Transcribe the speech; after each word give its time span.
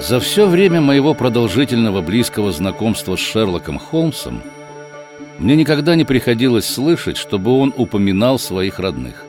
За 0.00 0.18
все 0.18 0.46
время 0.46 0.80
моего 0.80 1.12
продолжительного 1.12 2.00
близкого 2.00 2.52
знакомства 2.52 3.16
с 3.16 3.20
Шерлоком 3.20 3.78
Холмсом 3.78 4.42
мне 5.38 5.54
никогда 5.56 5.94
не 5.94 6.04
приходилось 6.04 6.64
слышать, 6.64 7.18
чтобы 7.18 7.52
он 7.52 7.74
упоминал 7.76 8.38
своих 8.38 8.78
родных. 8.78 9.26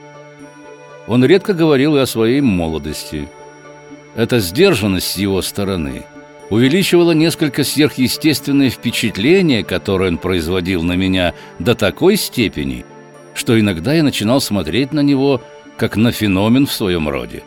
Он 1.07 1.26
редко 1.26 1.54
говорил 1.54 1.97
и 1.97 1.99
о 1.99 2.05
своей 2.05 2.39
молодости. 2.39 3.27
Эта 4.16 4.39
сдержанность 4.39 5.12
с 5.12 5.18
его 5.18 5.41
стороны 5.41 6.05
увеличивала 6.49 7.12
несколько 7.12 7.66
сверхъестественное 7.66 8.70
впечатление, 8.70 9.66
которое 9.66 10.09
он 10.09 10.17
производил 10.17 10.84
на 10.84 10.94
меня 10.94 11.34
до 11.59 11.76
такой 11.76 12.16
степени, 12.16 12.85
что 13.34 13.59
иногда 13.59 13.94
я 13.94 14.03
начинал 14.03 14.40
смотреть 14.40 14.94
на 14.94 15.02
него 15.02 15.41
как 15.76 15.98
на 15.98 16.13
феномен 16.13 16.66
в 16.66 16.72
своем 16.72 17.09
роде, 17.09 17.44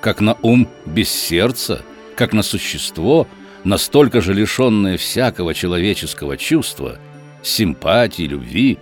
как 0.00 0.20
на 0.20 0.36
ум 0.42 0.68
без 0.86 1.10
сердца, 1.10 1.82
как 2.20 2.34
на 2.34 2.42
существо, 2.42 3.26
настолько 3.64 4.20
же 4.20 4.34
лишенное 4.34 4.98
всякого 4.98 5.54
человеческого 5.54 6.36
чувства, 6.36 6.98
симпатии, 7.42 8.24
любви, 8.24 8.76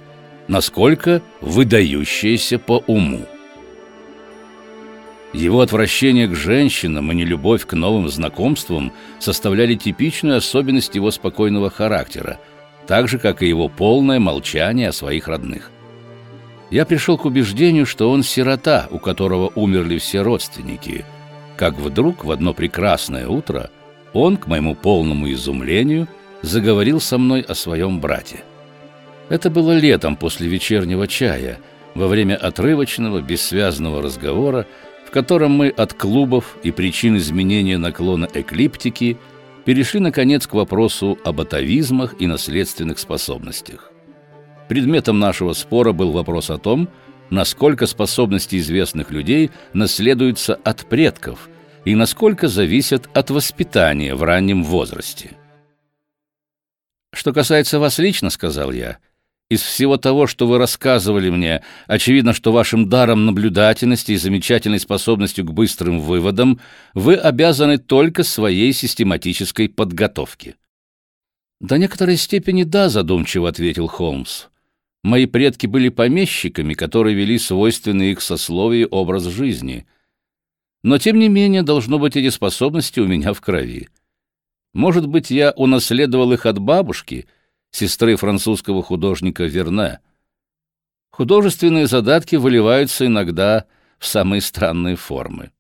насколько 0.49 1.23
выдающееся 1.41 2.59
по 2.59 2.83
уму. 2.89 3.27
Его 5.33 5.61
отвращение 5.61 6.27
к 6.27 6.35
женщинам 6.35 7.13
и 7.13 7.15
нелюбовь 7.15 7.65
к 7.65 7.75
новым 7.75 8.09
знакомствам 8.09 8.93
составляли 9.21 9.77
типичную 9.77 10.39
особенность 10.39 10.97
его 10.97 11.13
спокойного 11.13 11.71
характера, 11.71 12.41
так 12.89 13.07
же, 13.07 13.21
как 13.21 13.41
и 13.41 13.49
его 13.49 13.69
полное 13.69 14.19
молчание 14.19 14.89
о 14.89 14.93
своих 14.93 15.29
родных. 15.29 15.71
Я 16.73 16.85
пришел 16.85 17.17
к 17.17 17.25
убеждению, 17.25 17.87
что 17.87 18.11
он 18.11 18.25
сирота, 18.25 18.89
у 18.91 18.99
которого 18.99 19.53
умерли 19.55 19.99
все 19.99 20.23
родственники, 20.23 21.05
как 21.59 21.75
вдруг 21.75 22.25
в 22.25 22.31
одно 22.31 22.55
прекрасное 22.55 23.27
утро 23.27 23.71
он, 24.13 24.37
к 24.37 24.47
моему 24.47 24.77
полному 24.77 25.31
изумлению, 25.33 26.07
заговорил 26.41 27.01
со 27.01 27.19
мной 27.19 27.41
о 27.41 27.55
своем 27.55 28.01
брате. 28.01 28.45
Это 29.29 29.51
было 29.51 29.77
летом 29.77 30.17
после 30.17 30.47
вечернего 30.47 31.09
чая, 31.09 31.59
во 31.95 32.07
время 32.07 32.37
отрывочного, 32.37 33.21
бессвязного 33.21 34.01
разговора, 34.01 34.67
в 35.05 35.11
котором 35.11 35.51
мы 35.53 35.69
от 35.69 35.95
клубов 35.95 36.57
и 36.63 36.71
причин 36.71 37.17
изменения 37.17 37.77
наклона 37.77 38.29
эклиптики 38.33 39.19
перешли, 39.65 39.99
наконец, 39.99 40.47
к 40.47 40.55
вопросу 40.55 41.19
об 41.25 41.41
атовизмах 41.41 42.15
и 42.21 42.29
наследственных 42.29 43.01
способностях. 43.01 43.91
Предметом 44.69 45.19
нашего 45.19 45.55
спора 45.55 45.93
был 45.93 46.13
вопрос 46.13 46.51
о 46.51 46.59
том, 46.59 46.89
насколько 47.31 47.87
способности 47.87 48.57
известных 48.57 49.11
людей 49.11 49.51
наследуются 49.73 50.55
от 50.55 50.87
предков 50.87 51.49
и 51.89 51.95
насколько 51.95 52.49
зависят 52.49 53.09
от 53.15 53.31
воспитания 53.31 54.15
в 54.15 54.23
раннем 54.23 54.63
возрасте. 54.63 55.31
«Что 57.15 57.33
касается 57.33 57.79
вас 57.79 57.99
лично,— 57.99 58.29
сказал 58.31 58.73
я, 58.73 58.99
из 59.49 59.63
всего 59.63 59.97
того, 59.97 60.27
что 60.27 60.47
вы 60.47 60.59
рассказывали 60.59 61.31
мне, 61.31 61.63
очевидно, 61.87 62.35
что 62.35 62.53
вашим 62.53 62.91
даром 62.91 63.25
наблюдательности 63.25 64.13
и 64.13 64.19
замечательной 64.19 64.81
способностью 64.81 65.47
к 65.47 65.53
быстрым 65.55 66.01
выводам 66.01 66.61
вы 66.93 67.15
обязаны 67.15 67.79
только 67.79 68.23
своей 68.23 68.75
систематической 68.75 69.71
подготовке. 69.71 70.57
«До 71.59 71.79
некоторой 71.79 72.19
степени 72.19 72.65
да»,— 72.65 72.89
задумчиво 72.91 73.49
ответил 73.49 73.87
Холмс. 73.87 74.49
«Мои 75.03 75.25
предки 75.25 75.67
были 75.67 75.89
помещиками, 75.89 76.75
которые 76.75 77.17
вели 77.17 77.39
свойственный 77.39 78.11
их 78.11 78.21
сословии 78.21 78.87
образ 78.91 79.25
жизни. 79.25 79.87
Но, 80.83 80.99
тем 80.99 81.19
не 81.19 81.29
менее, 81.29 81.63
должно 81.63 81.99
быть, 81.99 82.17
эти 82.17 82.31
способности 82.31 83.01
у 83.01 83.07
меня 83.07 83.33
в 83.33 83.41
крови. 83.41 83.89
Может 84.75 85.07
быть, 85.07 85.31
я 85.31 85.53
унаследовал 85.53 86.33
их 86.33 86.47
от 86.47 86.59
бабушки— 86.59 87.27
сестры 87.71 88.17
французского 88.17 88.83
художника 88.83 89.45
Верне. 89.45 90.01
Художественные 91.11 91.87
задатки 91.87 92.37
выливаются 92.37 93.07
иногда 93.07 93.67
в 93.99 94.07
самые 94.07 94.41
странные 94.41 94.97
формы. 94.97 95.53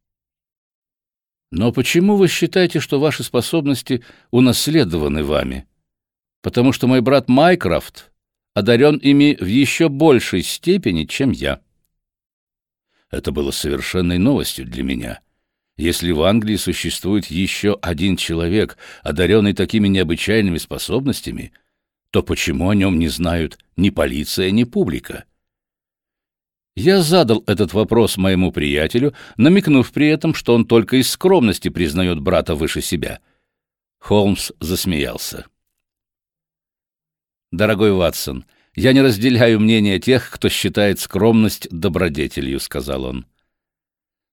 Но 1.50 1.72
почему 1.72 2.16
вы 2.16 2.28
считаете, 2.28 2.78
что 2.78 3.00
ваши 3.00 3.24
способности 3.24 4.04
унаследованы 4.30 5.24
вами? 5.24 5.66
Потому 6.42 6.72
что 6.72 6.86
мой 6.86 7.00
брат 7.00 7.28
Майкрофт 7.28 8.12
одарен 8.54 8.96
ими 8.96 9.36
в 9.40 9.46
еще 9.46 9.88
большей 9.88 10.42
степени, 10.42 11.04
чем 11.04 11.30
я. 11.30 11.60
Это 13.10 13.32
было 13.32 13.50
совершенной 13.50 14.18
новостью 14.18 14.66
для 14.66 14.82
меня. 14.82 15.20
Если 15.76 16.10
в 16.10 16.22
Англии 16.22 16.56
существует 16.56 17.26
еще 17.26 17.78
один 17.80 18.16
человек, 18.16 18.76
одаренный 19.02 19.52
такими 19.52 19.88
необычайными 19.88 20.58
способностями— 20.58 21.52
то 22.10 22.22
почему 22.22 22.70
о 22.70 22.74
нем 22.74 22.98
не 22.98 23.08
знают 23.08 23.58
ни 23.76 23.90
полиция, 23.90 24.50
ни 24.50 24.64
публика? 24.64 25.24
Я 26.74 27.02
задал 27.02 27.42
этот 27.46 27.72
вопрос 27.72 28.16
моему 28.16 28.52
приятелю, 28.52 29.14
намекнув 29.36 29.92
при 29.92 30.08
этом, 30.08 30.32
что 30.32 30.54
он 30.54 30.64
только 30.64 30.96
из 30.96 31.10
скромности 31.10 31.68
признает 31.68 32.20
брата 32.20 32.54
выше 32.54 32.80
себя. 32.80 33.20
Холмс 33.98 34.52
засмеялся. 34.60 35.46
«Дорогой 37.50 37.92
Ватсон, 37.92 38.44
я 38.74 38.92
не 38.92 39.00
разделяю 39.00 39.60
мнение 39.60 39.98
тех, 39.98 40.30
кто 40.30 40.48
считает 40.48 41.00
скромность 41.00 41.68
добродетелью»,— 41.70 42.60
сказал 42.60 43.04
он. 43.04 43.26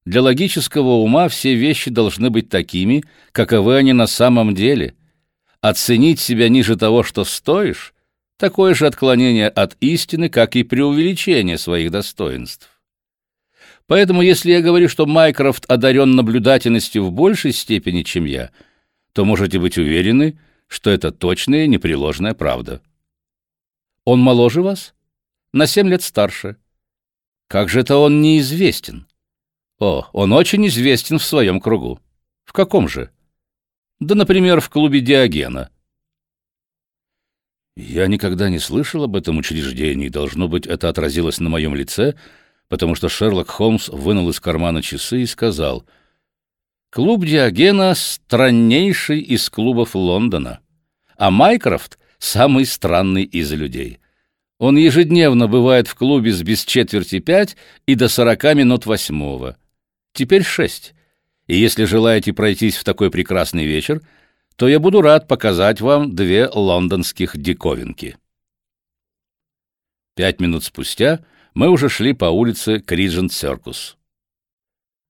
«Для 0.05 0.21
логического 0.21 0.97
ума 0.97 1.27
все 1.29 1.55
вещи 1.55 1.89
должны 1.89 2.29
быть 2.29 2.49
такими, 2.49 3.03
каковы 3.31 3.75
они 3.75 3.93
на 3.93 4.07
самом 4.07 4.53
деле— 4.53 4.93
Оценить 5.67 6.19
себя 6.19 6.47
ниже 6.47 6.75
того, 6.75 7.01
что 7.01 7.23
стоишь, 7.23 7.95
такое 8.37 8.75
же 8.75 8.85
отклонение 8.85 9.49
от 9.49 9.75
истины, 9.79 10.29
как 10.29 10.55
и 10.55 10.61
преувеличение 10.61 11.57
своих 11.57 11.89
достоинств. 11.89 12.69
Поэтому, 13.87 14.21
если 14.21 14.51
я 14.51 14.61
говорю, 14.61 14.89
что 14.89 15.07
Майкрофт 15.07 15.65
одарен 15.65 16.11
наблюдательностью 16.11 17.03
в 17.03 17.11
большей 17.11 17.51
степени, 17.51 18.03
чем 18.03 18.25
я, 18.25 18.51
то 19.11 19.25
можете 19.25 19.57
быть 19.57 19.79
уверены, 19.79 20.37
что 20.67 20.91
это 20.91 21.11
точная 21.11 21.65
непреложная 21.65 22.35
правда. 22.35 22.79
Он 24.05 24.21
моложе 24.21 24.61
вас? 24.61 24.93
На 25.51 25.65
семь 25.65 25.89
лет 25.89 26.03
старше. 26.03 26.57
Как 27.47 27.69
же 27.69 27.79
это 27.79 27.97
он 27.97 28.21
неизвестен? 28.21 29.07
О, 29.79 30.07
он 30.13 30.31
очень 30.31 30.65
известен 30.67 31.17
в 31.17 31.25
своем 31.25 31.59
кругу. 31.59 31.99
В 32.43 32.53
каком 32.53 32.87
же? 32.87 33.09
Да, 33.99 34.13
например, 34.13 34.61
в 34.61 34.69
клубе 34.69 35.01
Диогена. 35.01 35.71
Я 37.75 38.05
никогда 38.05 38.49
не 38.49 38.59
слышал 38.59 39.03
об 39.03 39.15
этом 39.15 39.39
учреждении, 39.39 40.09
должно 40.09 40.47
быть, 40.47 40.67
это 40.67 40.87
отразилось 40.87 41.39
на 41.39 41.49
моем 41.49 41.73
лице, 41.73 42.15
потому 42.69 42.93
что 42.95 43.09
Шерлок 43.09 43.49
Холмс 43.49 43.89
вынул 43.89 44.29
из 44.29 44.39
кармана 44.39 44.81
часы 44.81 45.23
и 45.23 45.25
сказал, 45.25 45.85
«Клуб 46.91 47.25
Диогена— 47.25 47.93
страннейший 47.95 49.19
из 49.19 49.49
клубов 49.49 49.95
Лондона, 49.95 50.59
а 51.17 51.31
Майкрофт— 51.31 51.97
самый 52.19 52.65
странный 52.65 53.23
из 53.23 53.51
людей». 53.51 53.99
Он 54.57 54.77
ежедневно 54.77 55.47
бывает 55.47 55.87
в 55.87 55.95
клубе 55.95 56.31
с 56.31 56.41
без 56.41 56.63
четверти 56.63 57.19
пять 57.19 57.57
и 57.85 57.95
до 57.95 58.07
сорока 58.07 58.53
минут 58.53 58.85
восьмого. 58.85 59.57
Теперь 60.13 60.43
шесть. 60.43 60.93
И 61.47 61.57
если 61.57 61.83
желаете 61.83 62.33
пройтись 62.33 62.77
в 62.77 62.83
такой 62.83 63.11
прекрасный 63.11 63.65
вечер, 63.65 64.01
то 64.55 64.67
я 64.67 64.79
буду 64.79 65.01
рад 65.01 65.27
показать 65.27 65.81
вам 65.81 66.15
две 66.15 66.47
лондонских 66.47 67.37
диковинки. 67.37 68.17
Пять 70.15 70.39
минут 70.39 70.63
спустя 70.63 71.19
мы 71.53 71.69
уже 71.69 71.89
шли 71.89 72.13
по 72.13 72.25
улице 72.25 72.79
Криджент 72.79 73.33
Серкус. 73.33 73.97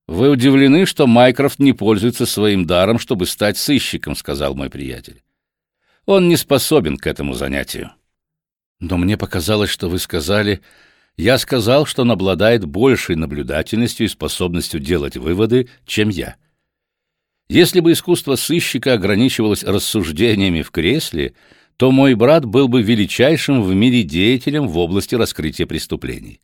«Вы 0.07 0.29
удивлены, 0.29 0.85
что 0.85 1.07
Майкрофт 1.07 1.59
не 1.59 1.73
пользуется 1.73 2.25
своим 2.25 2.65
даром, 2.65 2.99
чтобы 2.99 3.27
стать 3.27 3.57
сыщиком»,— 3.57 4.15
сказал 4.17 4.55
мой 4.55 4.69
приятель. 4.69 5.21
«Он 6.05 6.27
не 6.27 6.37
способен 6.37 6.97
к 6.97 7.07
этому 7.07 7.33
занятию». 7.33 7.91
«Но 8.79 8.97
мне 8.97 9.17
показалось, 9.17 9.69
что 9.69 9.89
вы 9.89 9.99
сказали, 9.99 10.61
я 11.17 11.37
сказал, 11.37 11.85
что 11.85 12.01
он 12.01 12.11
обладает 12.11 12.65
большей 12.65 13.15
наблюдательностью 13.15 14.05
и 14.05 14.09
способностью 14.09 14.79
делать 14.79 15.15
выводы, 15.15 15.69
чем 15.85 16.09
я. 16.09 16.35
Если 17.47 17.79
бы 17.79 17.91
искусство 17.91 18.35
сыщика 18.35 18.93
ограничивалось 18.93 19.63
рассуждениями 19.63 20.61
в 20.61 20.71
кресле, 20.71 21.35
то 21.77 21.91
мой 21.91 22.15
брат 22.15 22.45
был 22.45 22.67
бы 22.67 22.81
величайшим 22.81 23.61
в 23.61 23.73
мире 23.73 24.03
деятелем 24.03 24.67
в 24.67 24.77
области 24.77 25.15
раскрытия 25.15 25.67
преступлений. 25.67 26.41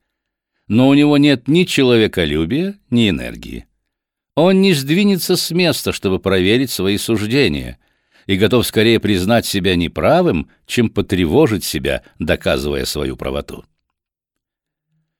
Но 0.68 0.88
у 0.90 0.94
него 0.94 1.18
нет 1.18 1.48
ни 1.48 1.64
человеколюбия, 1.64 2.78
ни 2.90 3.10
энергии. 3.10 3.66
Он 4.36 4.62
не 4.62 4.74
сдвинется 4.74 5.36
с 5.36 5.52
места, 5.52 5.92
чтобы 5.92 6.20
проверить 6.20 6.72
свои 6.72 6.98
суждения, 6.98 7.78
и 8.28 8.36
готов 8.36 8.66
скорее 8.66 9.00
признать 9.00 9.46
себя 9.46 9.76
неправым, 9.76 10.50
чем 10.66 10.90
потревожить 10.90 11.64
себя, 11.64 12.04
доказывая 12.20 12.86
свою 12.86 13.18
правоту. 13.18 13.64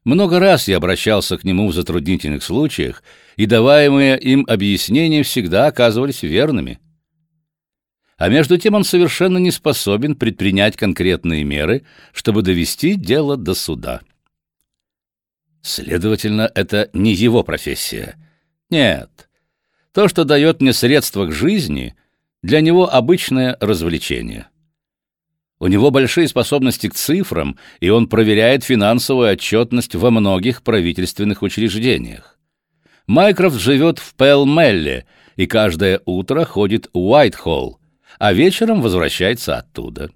Много 0.04 0.40
раз 0.40 0.68
я 0.68 0.78
обращался 0.78 1.38
к 1.38 1.44
нему 1.44 1.68
в 1.68 1.76
затруднительных 1.76 2.44
случаях, 2.44 3.04
и 3.36 3.46
даваемые 3.46 4.20
им 4.20 4.46
объяснения 4.48 5.24
всегда 5.24 5.68
оказывались 5.68 6.24
верными. 6.24 6.80
а 8.18 8.30
между 8.30 8.60
тем 8.60 8.76
он 8.76 8.84
совершенно 8.84 9.40
не 9.40 9.50
способен 9.50 10.16
предпринять 10.16 10.76
конкретные 10.76 11.44
меры, 11.44 11.84
чтобы 12.14 12.44
довести 12.44 12.94
дело 12.94 13.36
до 13.36 13.56
суда. 13.56 14.02
Следовательно, 15.64 16.52
это 16.54 16.90
не 16.94 17.14
его 17.14 17.44
профессия. 17.44 18.16
Нет. 18.70 19.28
То, 19.92 20.08
что 20.08 20.24
дает 20.24 20.62
мне 20.62 20.72
средства 20.72 21.26
к 21.26 21.32
жизни, 21.32 21.96
для 22.44 22.62
него 22.62 22.92
обычное 22.92 23.58
развлечение. 23.60 24.48
У 25.60 25.68
него 25.68 25.92
большие 25.92 26.28
способности 26.28 26.90
к 26.90 26.96
цифрам, 26.96 27.58
и 27.80 27.90
он 27.90 28.08
проверяет 28.08 28.64
финансовую 28.64 29.32
отчетность 29.32 29.94
во 29.94 30.10
многих 30.10 30.64
правительственных 30.64 31.44
учреждениях. 31.44 32.40
Майкрофт 33.06 33.60
живет 33.60 34.00
в 34.00 34.16
Пэлмелле 34.16 35.06
и 35.36 35.46
каждое 35.46 36.02
утро 36.06 36.46
ходит 36.46 36.90
в 36.94 36.98
Уайтхолл, 36.98 37.80
а 38.18 38.34
вечером 38.34 38.82
возвращается 38.82 39.58
оттуда. 39.58 40.10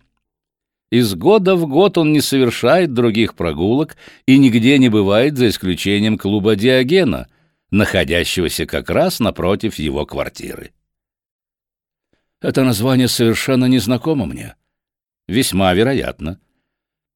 Из 0.92 1.14
года 1.14 1.56
в 1.56 1.68
год 1.68 1.98
он 1.98 2.12
не 2.12 2.22
совершает 2.22 2.94
других 2.94 3.36
прогулок 3.36 3.98
и 4.26 4.38
нигде 4.38 4.78
не 4.78 4.90
бывает 4.90 5.38
за 5.38 5.50
исключением 5.50 6.18
клуба 6.18 6.56
Диогена, 6.56 7.28
находящегося 7.70 8.66
как 8.66 8.90
раз 8.90 9.20
напротив 9.20 9.76
его 9.76 10.06
квартиры. 10.06 10.72
Это 12.46 12.64
название 12.64 13.08
совершенно 13.08 13.66
незнакомо 13.66 14.28
мне. 14.28 14.54
Весьма 15.28 15.74
вероятно. 15.74 16.40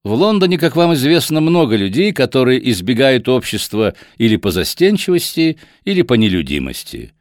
В 0.03 0.13
Лондоне, 0.13 0.57
как 0.57 0.75
вам 0.75 0.95
известно, 0.95 1.39
много 1.39 1.75
людей, 1.75 2.13
которые 2.13 2.67
избегают 2.71 3.29
общества 3.29 3.93
или 4.17 4.37
по 4.37 4.49
застенчивости, 4.49 5.59
или 5.83 6.01
по 6.01 6.15
нелюдимости. 6.15 7.13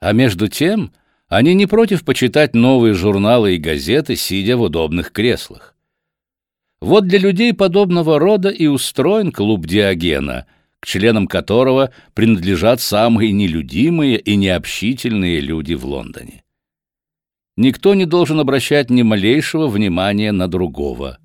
А 0.00 0.10
между 0.10 0.48
тем, 0.48 0.92
они 1.28 1.54
не 1.54 1.66
против 1.66 2.04
почитать 2.04 2.52
новые 2.56 2.94
журналы 2.94 3.54
и 3.54 3.58
газеты, 3.58 4.16
сидя 4.16 4.56
в 4.56 4.62
удобных 4.62 5.12
креслах. 5.12 5.76
Вот 6.80 7.06
для 7.06 7.20
людей 7.20 7.54
подобного 7.54 8.18
рода 8.18 8.48
и 8.48 8.66
устроен 8.66 9.30
клуб 9.30 9.66
Диогена, 9.66 10.46
к 10.80 10.86
членам 10.86 11.28
которого 11.28 11.92
принадлежат 12.12 12.80
самые 12.80 13.30
нелюдимые 13.30 14.18
и 14.18 14.34
необщительные 14.34 15.38
люди 15.38 15.74
в 15.74 15.86
Лондоне. 15.86 16.42
Никто 17.56 17.94
не 17.94 18.06
должен 18.06 18.40
обращать 18.40 18.88
ни 18.90 19.02
малейшего 19.02 19.68
внимания 19.68 20.32
на 20.32 20.48
другого. 20.48 21.18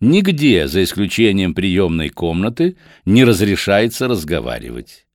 Нигде, 0.00 0.66
за 0.66 0.82
исключением 0.82 1.54
приемной 1.54 2.08
комнаты, 2.08 2.76
не 3.04 3.24
разрешается 3.24 4.08
разговаривать. 4.08 5.06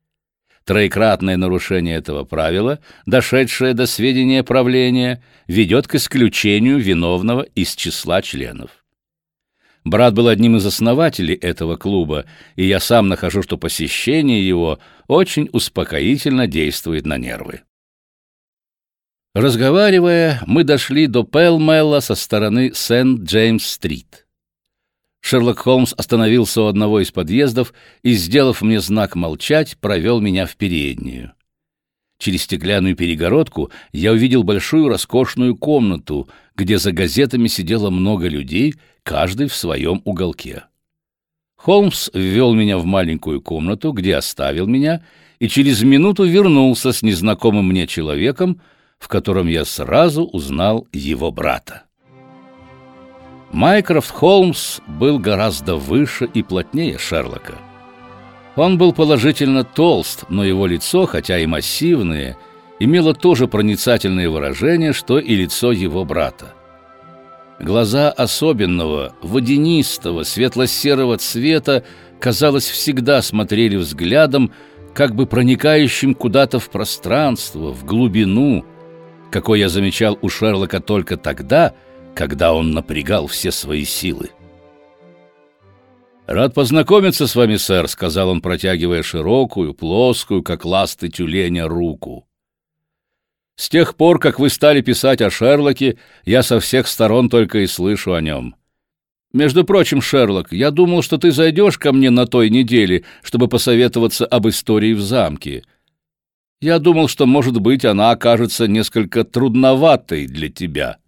Троекратное 0.63 1.38
нарушение 1.38 1.95
этого 1.95 2.24
правила, 2.24 2.80
дошедшее 3.06 3.74
до 3.74 3.88
сведения 3.88 4.44
правления, 4.44 5.24
ведет 5.47 5.88
к 5.88 5.95
исключению 5.95 6.77
виновного 6.77 7.41
из 7.41 7.75
числа 7.75 8.21
членов. 8.21 8.86
Брат 9.83 10.15
был 10.15 10.27
одним 10.27 10.57
из 10.57 10.65
основателей 10.65 11.36
этого 11.36 11.75
клуба, 11.75 12.25
и 12.56 12.65
я 12.65 12.80
сам 12.80 13.07
нахожу, 13.07 13.44
что 13.44 13.57
посещение 13.57 14.48
его 14.48 14.80
очень 15.07 15.50
успокоительно 15.51 16.48
действует 16.48 17.06
на 17.06 17.18
нервы. 17.18 17.62
Разговаривая, 19.36 20.42
мы 20.48 20.64
дошли 20.64 21.08
до 21.08 21.26
Пэлмэлла 21.26 22.00
со 22.00 22.16
стороны 22.16 22.72
Сент-Джеймс-стрит. 22.74 24.26
Шерлок 25.20 25.60
Холмс 25.60 25.94
остановился 25.98 26.62
у 26.62 26.68
одного 26.68 27.02
из 27.02 27.12
подъездов 27.12 27.74
и, 28.02 28.14
сделав 28.14 28.62
мне 28.62 28.80
знак 28.80 29.18
молчать, 29.18 29.78
провел 29.82 30.22
меня 30.22 30.46
в 30.46 30.56
переднюю. 30.56 31.34
Через 32.18 32.44
стеклянную 32.44 32.96
перегородку 32.96 33.72
я 33.92 34.14
увидел 34.14 34.44
большую 34.44 34.88
роскошную 34.88 35.58
комнату, 35.58 36.30
где 36.56 36.78
за 36.78 36.94
газетами 36.94 37.50
сидело 37.50 37.90
много 37.90 38.30
людей, 38.30 38.76
каждый 39.04 39.50
в 39.50 39.56
своем 39.56 40.02
уголке. 40.06 40.64
Холмс 41.58 42.10
ввел 42.14 42.54
меня 42.54 42.78
в 42.78 42.86
маленькую 42.86 43.42
комнату, 43.42 43.92
где 43.92 44.16
оставил 44.16 44.66
меня, 44.66 45.04
и 45.40 45.50
через 45.50 45.84
минуту 45.84 46.24
вернулся 46.24 46.94
с 46.94 47.02
незнакомым 47.02 47.68
мне 47.68 47.86
человеком, 47.86 48.62
в 49.00 49.07
котором 49.07 49.47
я 49.47 49.65
сразу 49.65 50.24
узнал 50.24 50.88
его 50.92 51.31
брата. 51.31 51.83
Майкрофт 53.51 54.12
Холмс 54.12 54.80
был 54.88 55.19
гораздо 55.19 55.75
выше 55.75 56.30
и 56.33 56.44
плотнее 56.44 56.97
Шерлока. 56.97 57.56
Он 58.56 58.77
был 58.77 58.94
положительно 58.94 59.63
толст, 59.63 60.25
но 60.30 60.44
его 60.44 60.65
лицо, 60.65 61.06
хотя 61.06 61.39
и 61.39 61.45
массивное, 61.45 62.38
имело 62.80 63.13
тоже 63.13 63.47
проницательное 63.47 64.30
выражение, 64.30 64.94
что 64.94 65.19
и 65.19 65.36
лицо 65.36 65.71
его 65.71 66.06
брата. 66.06 66.53
Глаза 67.59 68.12
особенного, 68.12 69.13
водянистого, 69.21 70.24
светло-серого 70.24 71.18
цвета, 71.18 71.83
казалось, 72.19 72.69
всегда 72.69 73.21
смотрели 73.21 73.77
взглядом, 73.77 74.51
как 74.94 75.15
бы 75.15 75.25
проникающим 75.25 76.13
куда-то 76.13 76.59
в 76.59 76.69
пространство, 76.69 77.71
в 77.71 77.86
глубину, 77.86 78.65
какой 79.31 79.60
я 79.60 79.69
замечал 79.69 80.18
у 80.22 80.30
Шерлока 80.30 80.80
только 80.80 81.18
тогда, 81.18 81.74
когда 82.13 82.54
он 82.54 82.72
напрягал 82.72 83.27
все 83.27 83.51
свои 83.51 83.83
силы. 83.83 84.31
«Рад 86.27 86.56
познакомиться 86.56 87.27
с 87.27 87.36
вами, 87.36 87.56
сэр»,— 87.56 87.88
сказал 87.89 88.30
он, 88.30 88.42
протягивая 88.42 89.04
широкую, 89.04 89.75
плоскую, 89.75 90.42
как 90.42 90.66
ласты 90.66 91.10
тюленя, 91.10 91.68
руку. 91.68 92.27
«С 93.57 93.69
тех 93.69 93.95
пор, 93.95 94.19
как 94.19 94.39
вы 94.39 94.50
стали 94.50 94.81
писать 94.81 95.22
о 95.22 95.30
Шерлоке, 95.30 95.98
я 96.25 96.42
со 96.42 96.60
всех 96.60 96.88
сторон 96.88 97.30
только 97.30 97.60
и 97.60 97.68
слышу 97.68 98.13
о 98.13 98.22
нем. 98.22 98.56
Между 99.33 99.66
прочим, 99.66 100.01
Шерлок, 100.01 100.51
я 100.51 100.72
думал, 100.72 101.01
что 101.01 101.18
ты 101.18 101.30
зайдешь 101.31 101.77
ко 101.77 101.92
мне 101.92 102.10
на 102.10 102.25
той 102.25 102.50
неделе, 102.50 103.04
чтобы 103.22 103.48
посоветоваться 103.48 104.25
об 104.25 104.48
истории 104.48 104.94
в 104.94 105.01
замке. 105.01 105.63
Я 106.62 106.80
думал, 106.80 107.07
что, 107.07 107.25
может 107.25 107.60
быть, 107.60 107.86
она 107.86 108.12
окажется 108.12 108.68
несколько 108.68 109.24
трудноватой 109.24 110.28
для 110.28 110.50
тебя». 110.50 111.00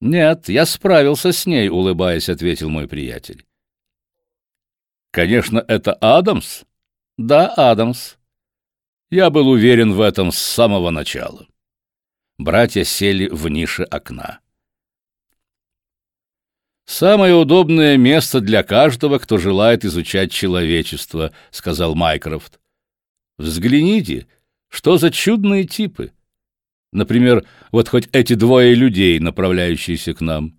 «Нет, 0.00 0.48
я 0.48 0.64
справился 0.64 1.32
с 1.32 1.44
ней»,— 1.46 1.68
улыбаясь, 1.70 2.28
ответил 2.28 2.68
мой 2.68 2.86
приятель. 2.86 3.44
«Конечно, 5.10 5.64
это 5.66 5.92
Адамс?» 5.94 6.62
«Да, 7.16 7.52
Адамс». 7.54 8.14
Я 9.10 9.30
был 9.30 9.48
уверен 9.48 9.92
в 9.92 10.00
этом 10.00 10.30
с 10.30 10.38
самого 10.38 10.90
начала. 10.90 11.46
Братья 12.38 12.84
сели 12.84 13.26
в 13.28 13.48
нише 13.48 13.82
окна. 13.82 14.38
«Самое 16.84 17.34
удобное 17.34 17.96
место 17.96 18.40
для 18.40 18.62
каждого, 18.62 19.18
кто 19.18 19.38
желает 19.38 19.84
изучать 19.84 20.30
человечество»,— 20.30 21.32
сказал 21.50 21.94
Майкрофт. 21.96 22.60
Взгляните, 23.38 24.26
что 24.68 24.98
за 24.98 25.10
чудные 25.12 25.64
типы. 25.64 26.12
Например, 26.92 27.46
вот 27.70 27.88
хоть 27.88 28.08
эти 28.12 28.34
двое 28.34 28.74
людей, 28.74 29.20
направляющиеся 29.20 30.12
к 30.12 30.20
нам. 30.20 30.58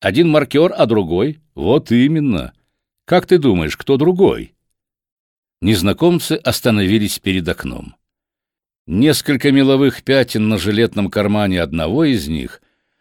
Один 0.00 0.28
маркер, 0.28 0.74
а 0.76 0.84
другой? 0.84 1.40
Вот 1.54 1.90
именно. 1.90 2.52
Как 3.06 3.26
ты 3.26 3.38
думаешь, 3.38 3.78
кто 3.78 3.96
другой? 3.96 4.54
Незнакомцы 5.62 6.32
остановились 6.32 7.18
перед 7.18 7.48
окном. 7.48 7.96
Несколько 8.86 9.50
меловых 9.50 10.02
пятен 10.02 10.48
на 10.48 10.58
жилетном 10.58 11.10
кармане 11.10 11.62
одного 11.62 12.04
из 12.04 12.28
них 12.28 12.60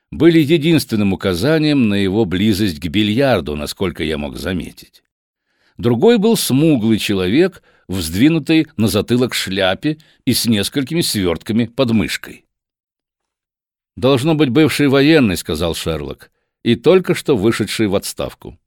были 0.09 0.39
единственным 0.39 1.11
указанием 1.11 1.89
на 1.89 1.95
его 1.95 2.23
близость 2.23 2.79
к 2.79 2.87
бильярду, 2.87 3.57
насколько 3.57 4.03
я 4.03 4.17
мог 4.17 4.37
заметить. 4.37 5.03
Другой 5.77 6.17
был 6.17 6.37
смуглый 6.37 6.97
человек— 6.97 7.61
в 7.87 8.01
сдвинутой 8.01 8.67
на 8.77 8.87
затылок 8.87 9.33
шляпе 9.33 9.97
и 10.25 10.33
с 10.33 10.45
несколькими 10.45 11.01
свертками 11.01 11.65
под 11.65 11.91
мышкой. 11.91 12.45
«Должно 13.95 14.35
быть 14.35 14.49
бывший 14.49 14.87
военный»,— 14.87 15.37
сказал 15.37 15.73
Шерлок, 15.73 16.31
«и 16.63 16.75
только 16.75 17.15
что 17.15 17.37
вышедший 17.37 17.87
в 17.87 17.95
отставку». 17.95 18.59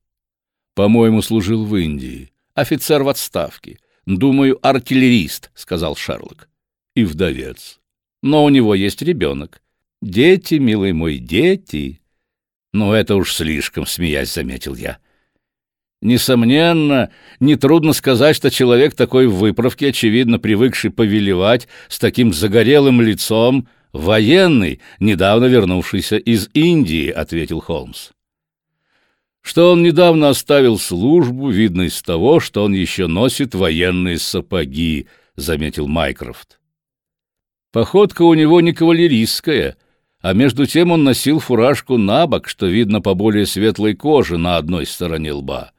«По-моему, 0.74 1.22
служил 1.22 1.64
в 1.64 1.76
Индии. 1.76 2.32
Офицер 2.54 3.02
в 3.02 3.08
отставке. 3.08 3.78
Думаю, 4.06 4.58
артиллерист»,— 4.66 5.50
сказал 5.54 5.96
Шерлок. 5.96 6.48
«И 6.94 7.04
вдовец. 7.04 7.80
Но 8.22 8.44
у 8.44 8.48
него 8.48 8.74
есть 8.74 9.02
ребенок. 9.02 9.62
Дети, 10.00 10.54
милый 10.54 10.92
мой, 10.92 11.18
дети». 11.18 12.00
«Ну, 12.72 12.92
это 12.92 13.16
уж 13.16 13.34
слишком»,— 13.34 13.86
смеясь, 13.86 14.32
заметил 14.32 14.74
я. 14.74 14.98
Несомненно, 16.00 17.10
нетрудно 17.40 17.92
сказать, 17.92 18.36
что 18.36 18.50
человек 18.50 18.94
такой 18.94 19.26
в 19.26 19.34
выправке, 19.34 19.88
очевидно 19.88 20.38
привыкший 20.38 20.90
повелевать, 20.90 21.66
с 21.88 21.98
таким 21.98 22.32
загорелым 22.32 23.00
лицом, 23.00 23.68
военный, 23.92 24.80
недавно 25.00 25.46
вернувшийся 25.46 26.16
из 26.16 26.50
Индии,— 26.54 27.10
ответил 27.10 27.60
Холмс. 27.60 28.10
Что 29.40 29.72
он 29.72 29.82
недавно 29.82 30.28
оставил 30.28 30.78
службу, 30.78 31.50
видно 31.50 31.82
из 31.82 32.00
того, 32.02 32.38
что 32.38 32.62
он 32.64 32.74
еще 32.74 33.08
носит 33.08 33.54
военные 33.54 34.18
сапоги,— 34.18 35.08
заметил 35.36 35.88
Майкрофт. 35.88 36.60
Походка 37.72 38.22
у 38.22 38.34
него 38.34 38.60
не 38.60 38.72
кавалерийская, 38.72 39.76
а 40.20 40.32
между 40.32 40.66
тем 40.66 40.92
он 40.92 41.02
носил 41.02 41.40
фуражку 41.40 41.96
на 41.96 42.26
бок, 42.26 42.48
что 42.48 42.66
видно 42.66 43.00
по 43.00 43.14
более 43.14 43.46
светлой 43.46 43.94
коже 43.94 44.38
на 44.38 44.58
одной 44.58 44.86
стороне 44.86 45.32
лба. 45.32 45.72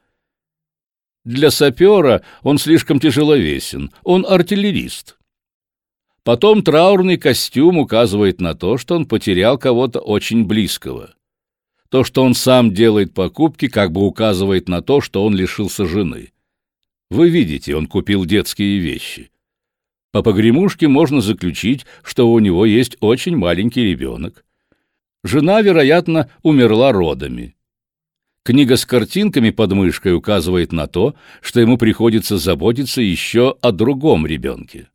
Для 1.24 1.50
сапера 1.50 2.22
он 2.42 2.58
слишком 2.58 2.98
тяжеловесен, 2.98 3.90
он 4.04 4.24
артиллерист. 4.26 5.18
Потом 6.22 6.62
траурный 6.62 7.16
костюм 7.16 7.78
указывает 7.78 8.40
на 8.40 8.54
то, 8.54 8.78
что 8.78 8.94
он 8.94 9.06
потерял 9.06 9.58
кого-то 9.58 10.00
очень 10.00 10.44
близкого. 10.44 11.14
То, 11.90 12.04
что 12.04 12.22
он 12.22 12.34
сам 12.34 12.72
делает 12.72 13.12
покупки, 13.12 13.68
как 13.68 13.92
бы 13.92 14.06
указывает 14.06 14.68
на 14.68 14.80
то, 14.80 15.00
что 15.00 15.24
он 15.24 15.34
лишился 15.34 15.86
жены. 15.86 16.32
Вы 17.10 17.28
видите, 17.28 17.74
он 17.74 17.86
купил 17.86 18.24
детские 18.24 18.78
вещи. 18.78 19.30
По 20.12 20.22
погремушке 20.22 20.88
можно 20.88 21.20
заключить, 21.20 21.86
что 22.02 22.30
у 22.30 22.38
него 22.38 22.64
есть 22.64 22.96
очень 23.00 23.36
маленький 23.36 23.82
ребенок. 23.82 24.44
Жена, 25.22 25.60
вероятно, 25.60 26.30
умерла 26.42 26.92
родами. 26.92 27.56
Книга 28.42 28.76
с 28.76 28.86
картинками 28.86 29.50
под 29.50 29.72
мышкой 29.72 30.14
указывает 30.14 30.72
на 30.72 30.86
то, 30.86 31.14
что 31.42 31.60
ему 31.60 31.76
приходится 31.76 32.38
заботиться 32.38 33.02
еще 33.02 33.56
о 33.60 33.70
другом 33.70 34.26
ребенке. 34.26 34.88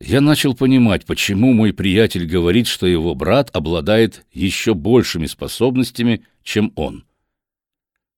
Я 0.00 0.20
начал 0.20 0.54
понимать, 0.54 1.06
почему 1.06 1.54
мой 1.54 1.72
приятель 1.72 2.26
говорит, 2.26 2.66
что 2.66 2.86
его 2.86 3.14
брат 3.14 3.48
обладает 3.54 4.26
еще 4.32 4.74
большими 4.74 5.24
способностями, 5.24 6.26
чем 6.42 6.72
он. 6.76 7.04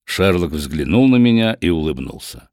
Шерлок 0.04 0.50
взглянул 0.50 1.06
на 1.06 1.16
меня 1.16 1.52
и 1.52 1.68
улыбнулся. 1.68 2.48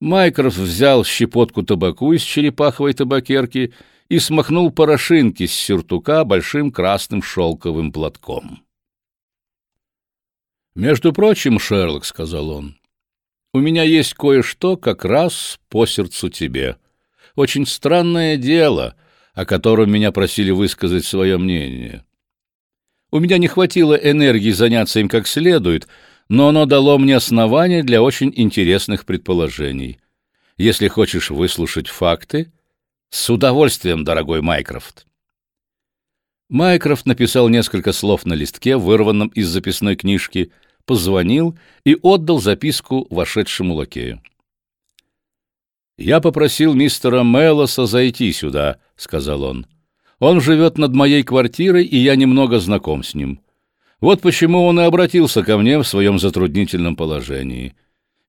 Майкрофт 0.00 0.58
взял 0.58 1.04
щепотку 1.04 1.62
табаку 1.62 2.12
из 2.12 2.20
черепаховой 2.20 2.92
табакерки 2.92 3.72
и 4.10 4.18
смахнул 4.18 4.70
порошинки 4.70 5.46
с 5.46 5.54
сюртука 5.54 6.24
большим 6.24 6.70
красным 6.70 7.22
шелковым 7.22 7.92
платком. 7.92 8.63
«Между 10.74 11.12
прочим, 11.12 11.58
Шерлок,— 11.58 12.04
сказал 12.06 12.50
он,— 12.50 12.76
у 13.52 13.60
меня 13.60 13.82
есть 13.82 14.14
кое-что 14.14 14.76
как 14.76 15.04
раз 15.04 15.58
по 15.68 15.86
сердцу 15.86 16.28
тебе» 16.28 16.76
очень 17.36 17.66
странное 17.66 18.36
дело, 18.36 18.94
о 19.32 19.44
котором 19.44 19.90
меня 19.90 20.12
просили 20.12 20.50
высказать 20.50 21.04
свое 21.04 21.38
мнение. 21.38 22.04
У 23.10 23.18
меня 23.18 23.38
не 23.38 23.48
хватило 23.48 23.94
энергии 23.94 24.50
заняться 24.50 25.00
им 25.00 25.08
как 25.08 25.26
следует, 25.26 25.86
но 26.28 26.48
оно 26.48 26.66
дало 26.66 26.98
мне 26.98 27.16
основания 27.16 27.82
для 27.82 28.02
очень 28.02 28.32
интересных 28.34 29.04
предположений. 29.04 29.98
Если 30.56 30.88
хочешь 30.88 31.30
выслушать 31.30 31.88
факты, 31.88 32.52
с 33.10 33.30
удовольствием, 33.30 34.04
дорогой 34.04 34.40
Майкрофт. 34.40 35.06
Майкрофт 36.48 37.06
написал 37.06 37.48
несколько 37.48 37.92
слов 37.92 38.26
на 38.26 38.34
листке, 38.34 38.76
вырванном 38.76 39.28
из 39.28 39.48
записной 39.48 39.96
книжки, 39.96 40.52
позвонил 40.84 41.58
и 41.84 41.96
отдал 42.02 42.40
записку 42.40 43.06
вошедшему 43.10 43.74
лакею. 43.74 44.22
«Я 45.96 46.20
попросил 46.20 46.74
мистера 46.74 47.22
Мелоса 47.22 47.86
зайти 47.86 48.32
сюда»,— 48.32 48.78
сказал 48.96 49.42
он. 49.42 49.66
«Он 50.18 50.40
живет 50.40 50.76
над 50.76 50.92
моей 50.94 51.22
квартирой, 51.22 51.84
и 51.84 51.96
я 51.96 52.16
немного 52.16 52.58
знаком 52.58 53.02
с 53.04 53.14
ним. 53.14 53.40
Вот 54.00 54.20
почему 54.20 54.64
он 54.64 54.80
и 54.80 54.82
обратился 54.82 55.42
ко 55.42 55.56
мне 55.56 55.78
в 55.78 55.84
своем 55.84 56.18
затруднительном 56.18 56.96
положении. 56.96 57.74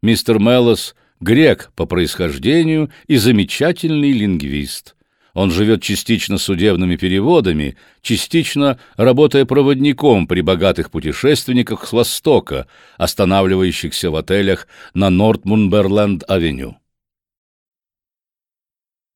Мистер 0.02 0.40
Мелос— 0.40 0.96
грек 1.20 1.72
по 1.76 1.86
происхождению 1.86 2.92
и 3.08 3.18
замечательный 3.18 4.12
лингвист. 4.12 4.96
Он 5.36 5.52
живет 5.52 5.84
частично 5.84 6.38
судебными 6.38 6.96
переводами, 6.96 7.76
частично 8.02 8.80
работая 8.96 9.44
проводником 9.44 10.28
при 10.28 10.40
богатых 10.40 10.90
путешественниках 10.90 11.86
с 11.86 11.92
Востока, 11.92 12.68
останавливающихся 12.98 14.12
в 14.12 14.16
отелях 14.16 14.66
на 14.94 15.10
Нортмунберленд-авеню. 15.10 16.78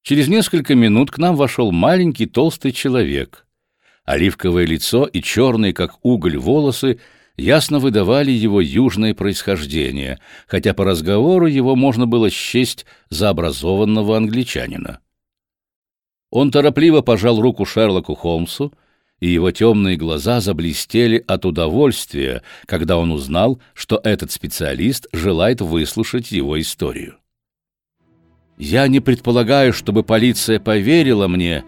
Через 0.04 0.28
несколько 0.28 0.76
минут 0.76 1.10
к 1.10 1.20
нам 1.20 1.38
вошел 1.38 1.72
маленький 1.72 2.26
толстый 2.26 2.74
человек. 2.74 3.46
Оливковое 4.04 4.66
лицо 4.66 5.06
и 5.06 5.22
черные, 5.22 5.72
как 5.74 6.04
уголь, 6.04 6.36
волосы 6.36 7.00
ясно 7.38 7.80
выдавали 7.80 8.32
его 8.32 8.60
южное 8.60 9.14
происхождение, 9.14 10.20
хотя 10.48 10.74
по 10.74 10.84
разговору 10.84 11.46
его 11.46 11.78
можно 11.78 12.08
было 12.08 12.30
счесть 12.30 12.86
за 13.10 13.30
образованного 13.30 14.18
англичанина. 14.18 15.00
Он 16.32 16.52
торопливо 16.52 17.02
пожал 17.02 17.42
руку 17.42 17.66
Шерлоку 17.66 18.16
Холмсу, 18.16 18.74
и 19.20 19.28
его 19.28 19.52
темные 19.52 19.98
глаза 19.98 20.40
заблестели 20.40 21.24
от 21.28 21.46
удовольствия, 21.46 22.42
когда 22.66 22.98
он 22.98 23.12
узнал, 23.12 23.60
что 23.74 24.00
этот 24.04 24.32
специалист 24.32 25.08
желает 25.12 25.60
выслушать 25.60 26.32
его 26.32 26.60
историю. 26.60 27.16
Я 28.58 28.88
не 28.88 29.00
предполагаю, 29.00 29.74
чтобы 29.74 30.04
полиция 30.04 30.60
поверила 30.60 31.28
мне. 31.28 31.64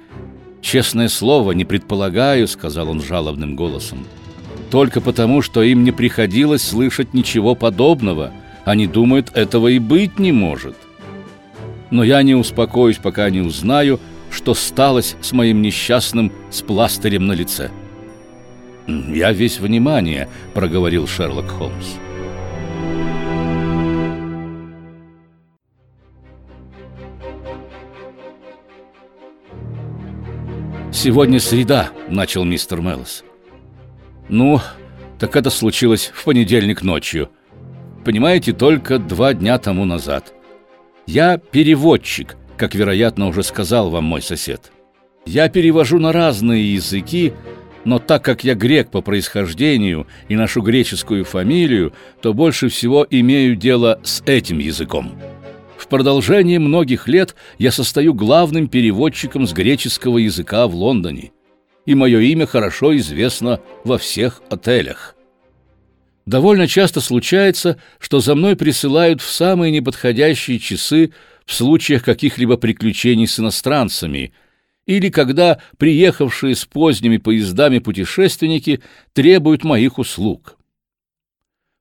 Честное 0.62 1.10
слово, 1.10 1.53
не 1.53 1.65
предполагаю, 1.65 2.48
сказал 2.48 2.89
он 2.89 3.01
жалобным 3.01 3.56
голосом. 3.56 4.06
Только 4.70 5.01
потому, 5.01 5.41
что 5.41 5.63
им 5.63 5.84
не 5.84 5.91
приходилось 5.91 6.62
слышать 6.62 7.13
ничего 7.13 7.56
подобного. 7.56 8.32
Они 8.63 8.88
думают, 8.88 9.32
этого 9.36 9.70
и 9.70 9.80
быть 9.80 10.20
не 10.20 10.32
может. 10.32 10.75
Но 11.89 12.03
я 12.03 12.24
не 12.24 12.36
успокоюсь, 12.36 12.98
пока 12.98 13.30
не 13.30 13.41
узнаю, 13.41 14.00
что 14.32 14.54
сталось 14.54 15.16
с 15.22 15.32
моим 15.34 15.62
несчастным 15.62 16.32
с 16.50 16.62
пластырем 16.62 17.28
на 17.28 17.34
лице. 17.34 17.70
«Я 18.88 19.32
весь 19.32 19.60
внимание»,— 19.60 20.28
проговорил 20.54 21.08
Шерлок 21.08 21.50
Холмс. 21.50 21.96
«Сегодня 30.92 31.40
среда»,— 31.40 31.90
начал 32.10 32.44
мистер 32.44 32.82
Меллс. 32.82 33.24
«Ну, 34.30 34.60
так 35.20 35.36
это 35.36 35.50
случилось 35.50 36.12
в 36.14 36.26
понедельник 36.26 36.84
ночью. 36.84 37.30
Понимаете, 38.04 38.54
только 38.54 39.00
два 39.00 39.34
дня 39.34 39.58
тому 39.58 39.86
назад. 39.86 40.34
Я 41.06 41.38
переводчик, 41.38 42.36
как, 42.62 42.75
вероятно, 42.75 43.27
уже 43.27 43.41
сказал 43.41 43.89
вам 43.89 44.03
мой 44.03 44.22
сосед. 44.22 44.72
Я 45.25 45.50
перевожу 45.50 45.98
на 45.98 46.12
разные 46.12 46.75
языки, 46.75 47.34
но 47.86 47.98
так 47.98 48.24
как 48.24 48.44
я 48.44 48.53
грек 48.53 48.91
по 48.91 49.01
происхождению 49.01 50.06
и 50.30 50.36
ношу 50.36 50.62
греческую 50.62 51.25
фамилию, 51.25 51.91
то 52.22 52.36
больше 52.36 52.70
всего 52.70 53.03
имею 53.10 53.56
дело 53.56 54.00
с 54.03 54.22
этим 54.27 54.60
языком». 54.60 55.20
В 55.75 55.88
продолжение 55.88 56.60
многих 56.60 57.08
лет 57.08 57.34
я 57.58 57.72
состою 57.72 58.13
главным 58.13 58.68
переводчиком 58.68 59.48
с 59.48 59.53
греческого 59.53 60.20
языка 60.20 60.68
в 60.68 60.75
Лондоне, 60.75 61.32
и 61.88 61.96
мое 61.96 62.20
имя 62.20 62.46
хорошо 62.46 62.96
известно 62.96 63.60
во 63.84 63.98
всех 63.98 64.44
отелях. 64.51 65.15
Довольно 66.27 66.68
часто 66.68 67.01
случается, 67.01 67.77
что 68.00 68.20
за 68.20 68.36
мной 68.36 68.56
присылают 68.56 69.22
в 69.22 69.30
самые 69.32 69.72
неподходящие 69.72 70.60
часы 70.60 71.12
в 71.46 71.54
случаях 71.54 72.04
каких-либо 72.04 72.58
приключений 72.58 73.28
с 73.28 73.40
иностранцами 73.40 74.34
или 74.86 75.10
когда 75.10 75.60
приехавшие 75.78 76.56
с 76.56 76.66
поздними 76.66 77.18
поездами 77.18 77.80
путешественники 77.80 78.82
требуют 79.14 79.64
моих 79.64 80.00
услуг. 80.00 80.58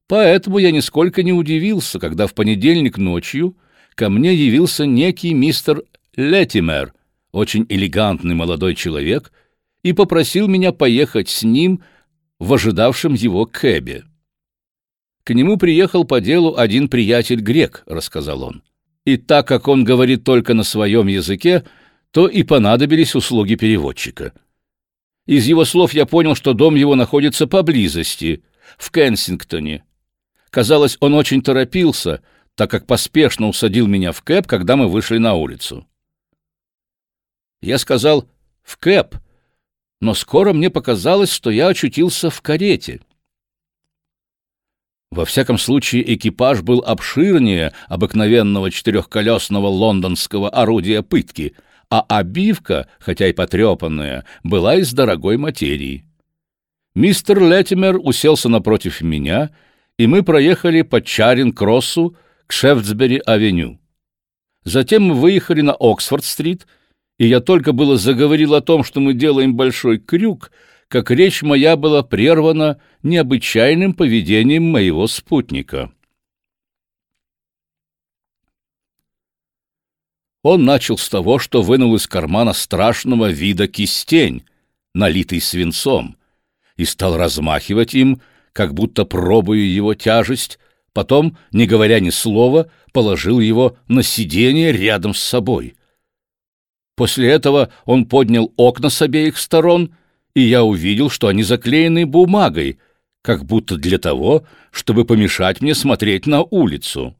Поэтому 0.06 0.58
я 0.58 0.70
нисколько 0.70 1.22
не 1.22 1.32
удивился, 1.32 1.98
когда 1.98 2.26
в 2.26 2.34
понедельник 2.34 2.98
ночью– 2.98 3.56
ко 4.00 4.08
мне 4.08 4.34
явился 4.34 4.86
некий 4.86 5.34
мистер 5.34 5.82
Летимер, 6.16 6.94
очень 7.32 7.66
элегантный 7.68 8.34
молодой 8.34 8.74
человек, 8.74 9.30
и 9.82 9.92
попросил 9.92 10.48
меня 10.48 10.72
поехать 10.72 11.28
с 11.28 11.42
ним 11.42 11.82
в 12.38 12.54
ожидавшем 12.54 13.12
его 13.12 13.44
кэбе. 13.44 14.04
К 15.22 15.34
нему 15.34 15.58
приехал 15.58 16.04
по 16.04 16.22
делу 16.22 16.56
один 16.56 16.88
приятель-грек, 16.88 17.82
рассказал 17.84 18.42
он. 18.42 18.62
И 19.04 19.16
так 19.16 19.48
как 19.48 19.68
он 19.68 19.84
говорит 19.84 20.24
только 20.24 20.54
на 20.54 20.62
своем 20.62 21.06
языке, 21.06 21.64
то 22.10 22.28
и 22.28 22.42
понадобились 22.42 23.14
услуги 23.14 23.54
переводчика. 23.54 24.32
Из 25.26 25.46
его 25.46 25.64
слов 25.64 25.94
я 25.94 26.06
понял, 26.06 26.34
что 26.34 26.54
дом 26.54 26.74
его 26.74 26.94
находится 26.96 27.46
поблизости, 27.46 28.42
в 28.78 28.90
Кенсингтоне. 28.90 29.84
Казалось, 30.50 30.96
он 31.00 31.14
очень 31.14 31.42
торопился, 31.42 32.22
так 32.54 32.70
как 32.70 32.86
поспешно 32.86 33.48
усадил 33.48 33.86
меня 33.86 34.12
в 34.12 34.22
кэп, 34.22 34.46
когда 34.46 34.76
мы 34.76 34.88
вышли 34.88 35.18
на 35.18 35.34
улицу. 35.34 35.86
Я 37.62 37.78
сказал 37.78 38.28
«в 38.62 38.76
кэп», 38.76 39.16
но 40.00 40.14
скоро 40.14 40.52
мне 40.52 40.70
показалось, 40.70 41.30
что 41.30 41.50
я 41.50 41.68
очутился 41.68 42.30
в 42.30 42.40
карете. 42.40 43.00
Во 45.10 45.24
всяком 45.24 45.58
случае, 45.58 46.14
экипаж 46.14 46.62
был 46.62 46.84
обширнее 46.86 47.72
обыкновенного 47.88 48.70
четырехколесного 48.70 49.66
лондонского 49.66 50.48
орудия 50.48 51.02
пытки, 51.02 51.54
а 51.90 52.02
обивка, 52.02 52.86
хотя 53.00 53.26
и 53.26 53.32
потрепанная, 53.32 54.24
была 54.44 54.76
из 54.76 54.92
дорогой 54.92 55.36
материи. 55.36 56.04
Мистер 56.94 57.40
Леттимер 57.40 57.98
уселся 58.00 58.48
напротив 58.48 59.00
меня, 59.00 59.50
и 59.98 60.06
мы 60.06 60.22
проехали 60.22 60.82
по 60.82 61.00
Чаринг-Кроссу 61.00 62.16
к 62.46 62.52
Шефтсбери-авеню. 62.52 63.80
Затем 64.64 65.04
мы 65.04 65.14
выехали 65.14 65.62
на 65.62 65.72
Оксфорд-стрит, 65.72 66.68
и 67.18 67.26
я 67.26 67.40
только 67.40 67.72
было 67.72 67.96
заговорил 67.96 68.54
о 68.54 68.60
том, 68.60 68.84
что 68.84 69.00
мы 69.00 69.14
делаем 69.14 69.56
большой 69.56 69.98
крюк, 69.98 70.52
как 70.90 71.12
речь 71.12 71.42
моя 71.42 71.76
была 71.76 72.02
прервана 72.02 72.80
необычайным 73.04 73.94
поведением 73.94 74.64
моего 74.64 75.06
спутника. 75.06 75.92
Он 80.42 80.64
начал 80.64 80.98
с 80.98 81.08
того, 81.08 81.38
что 81.38 81.62
вынул 81.62 81.94
из 81.94 82.08
кармана 82.08 82.52
страшного 82.52 83.30
вида 83.30 83.68
кистень, 83.68 84.44
налитый 84.92 85.40
свинцом, 85.40 86.16
и 86.76 86.84
стал 86.84 87.16
размахивать 87.16 87.94
им, 87.94 88.20
как 88.52 88.74
будто 88.74 89.04
пробуя 89.04 89.60
его 89.60 89.94
тяжесть, 89.94 90.58
потом, 90.92 91.38
не 91.52 91.68
говоря 91.68 92.00
ни 92.00 92.10
слова, 92.10 92.68
положил 92.92 93.38
его 93.38 93.76
на 93.86 94.02
сиденье 94.02 94.72
рядом 94.72 95.14
с 95.14 95.20
собой. 95.20 95.76
После 96.96 97.30
этого 97.30 97.72
он 97.84 98.06
поднял 98.06 98.52
окна 98.56 98.90
с 98.90 99.00
обеих 99.00 99.38
сторон, 99.38 99.94
и 100.34 100.40
я 100.40 100.64
увидел, 100.64 101.10
что 101.10 101.28
они 101.28 101.42
заклеены 101.42 102.06
бумагой, 102.06 102.78
как 103.22 103.44
будто 103.44 103.76
для 103.76 103.98
того, 103.98 104.44
чтобы 104.70 105.04
помешать 105.04 105.60
мне 105.60 105.74
смотреть 105.74 106.26
на 106.26 106.42
улицу. 106.42 107.16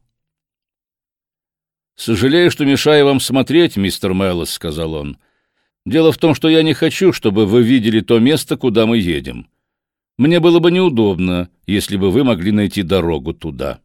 «Сожалею, 1.97 2.51
что 2.51 2.65
мешаю 2.65 3.05
вам 3.05 3.21
смотреть, 3.21 3.77
мистер 3.77 4.15
Меллос»,— 4.15 4.51
сказал 4.53 4.95
он. 4.95 5.19
«Дело 5.85 6.13
в 6.13 6.19
том, 6.19 6.35
что 6.35 6.49
я 6.49 6.63
не 6.63 6.73
хочу, 6.73 7.13
чтобы 7.13 7.47
вы 7.47 7.63
видели 7.63 8.01
то 8.01 8.19
место, 8.19 8.57
куда 8.57 8.87
мы 8.87 8.99
едем. 8.99 9.49
Мне 10.17 10.41
было 10.41 10.61
бы 10.61 10.71
неудобно, 10.71 11.51
если 11.67 11.97
бы 11.97 12.11
вы 12.11 12.25
могли 12.25 12.53
найти 12.53 12.83
дорогу 12.83 13.35
туда». 13.35 13.81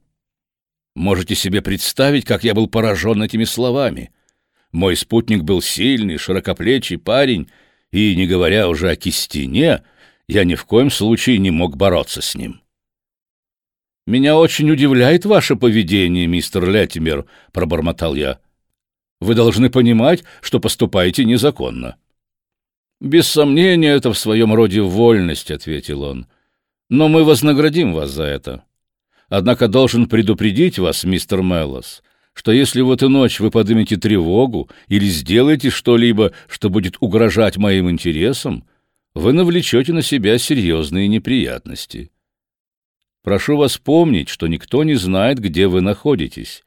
Можете 0.96 1.36
себе 1.36 1.62
представить, 1.62 2.24
как 2.24 2.46
я 2.46 2.54
был 2.54 2.68
поражен 2.68 3.22
этими 3.22 3.44
словами. 3.44 4.12
Мой 4.72 4.96
спутник 4.96 5.44
был 5.44 5.62
сильный, 5.62 6.18
широкоплечий 6.18 6.98
парень, 6.98 7.50
и, 7.96 8.14
не 8.14 8.28
говоря 8.28 8.68
уже 8.68 8.90
о 8.90 8.98
кистине, 8.98 9.82
я 10.28 10.44
ни 10.44 10.56
в 10.56 10.66
коем 10.66 10.92
случае 10.92 11.38
не 11.38 11.50
мог 11.50 11.78
бороться 11.78 12.22
с 12.22 12.36
ним. 12.36 12.60
«Меня 14.06 14.38
очень 14.38 14.70
удивляет 14.70 15.24
ваше 15.24 15.56
поведение, 15.56 16.28
мистер 16.28 16.70
Леттимер»,— 16.70 17.26
пробормотал 17.54 18.14
я. 18.16 18.40
«Вы 19.22 19.34
должны 19.34 19.70
понимать, 19.70 20.26
что 20.42 20.60
поступаете 20.60 21.24
незаконно». 21.24 21.96
«Без 23.00 23.28
сомнения, 23.28 23.94
это 23.94 24.12
в 24.12 24.18
своем 24.18 24.54
роде 24.54 24.82
вольность»,— 24.82 25.50
ответил 25.52 26.04
он. 26.04 26.28
«Но 26.90 27.08
мы 27.08 27.24
вознаградим 27.24 27.94
вас 27.94 28.12
за 28.12 28.26
это. 28.26 28.66
Однако 29.30 29.70
должен 29.70 30.10
предупредить 30.10 30.80
вас, 30.80 31.06
мистер 31.06 31.42
Меллос, 31.42 32.04
что 32.36 32.52
если 32.52 32.82
в 32.82 32.92
эту 32.92 33.10
ночь 33.10 33.40
вы 33.40 33.50
поднимете 33.50 33.98
тревогу 33.98 34.70
или 34.88 35.06
сделаете 35.06 35.72
что-либо, 35.72 36.34
что 36.48 36.70
будет 36.70 36.98
угрожать 37.00 37.58
моим 37.58 37.90
интересам, 37.90 38.66
вы 39.16 39.34
навлечете 39.34 39.92
на 39.94 40.04
себя 40.04 40.38
серьезные 40.38 41.08
неприятности». 41.08 42.12
Прошу 43.26 43.58
вас 43.58 43.80
помнить, 43.80 44.30
что 44.30 44.46
никто 44.46 44.84
не 44.84 44.94
знает, 44.94 45.40
где 45.40 45.66
вы 45.66 45.82
находитесь, 45.82 46.64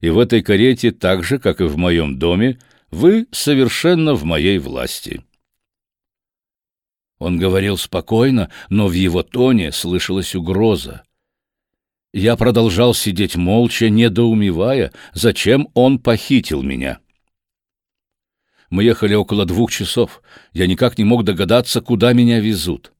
и 0.00 0.10
в 0.10 0.18
этой 0.18 0.42
карете, 0.42 0.90
так 0.90 1.22
же, 1.22 1.38
как 1.38 1.60
и 1.60 1.64
в 1.64 1.76
моем 1.76 2.18
доме, 2.18 2.58
вы 2.90 3.28
совершенно 3.30 4.14
в 4.14 4.24
моей 4.24 4.58
власти». 4.58 5.22
Он 7.20 7.38
говорил 7.38 7.76
спокойно, 7.76 8.50
но 8.70 8.88
в 8.88 8.92
его 8.92 9.22
тоне 9.22 9.70
слышалась 9.70 10.34
угроза. 10.34 11.04
Я 12.12 12.36
продолжал 12.36 12.92
сидеть 12.92 13.36
молча, 13.36 13.88
недоумевая, 13.88 14.92
зачем 15.12 15.68
он 15.74 16.00
похитил 16.00 16.62
меня. 16.62 16.98
Мы 18.68 18.84
ехали 18.84 19.14
около 19.14 19.46
двух 19.46 19.70
часов. 19.70 20.22
Я 20.52 20.66
никак 20.66 20.98
не 20.98 21.04
мог 21.04 21.24
догадаться, 21.24 21.80
куда 21.80 22.12
меня 22.12 22.40
везут. 22.40 22.92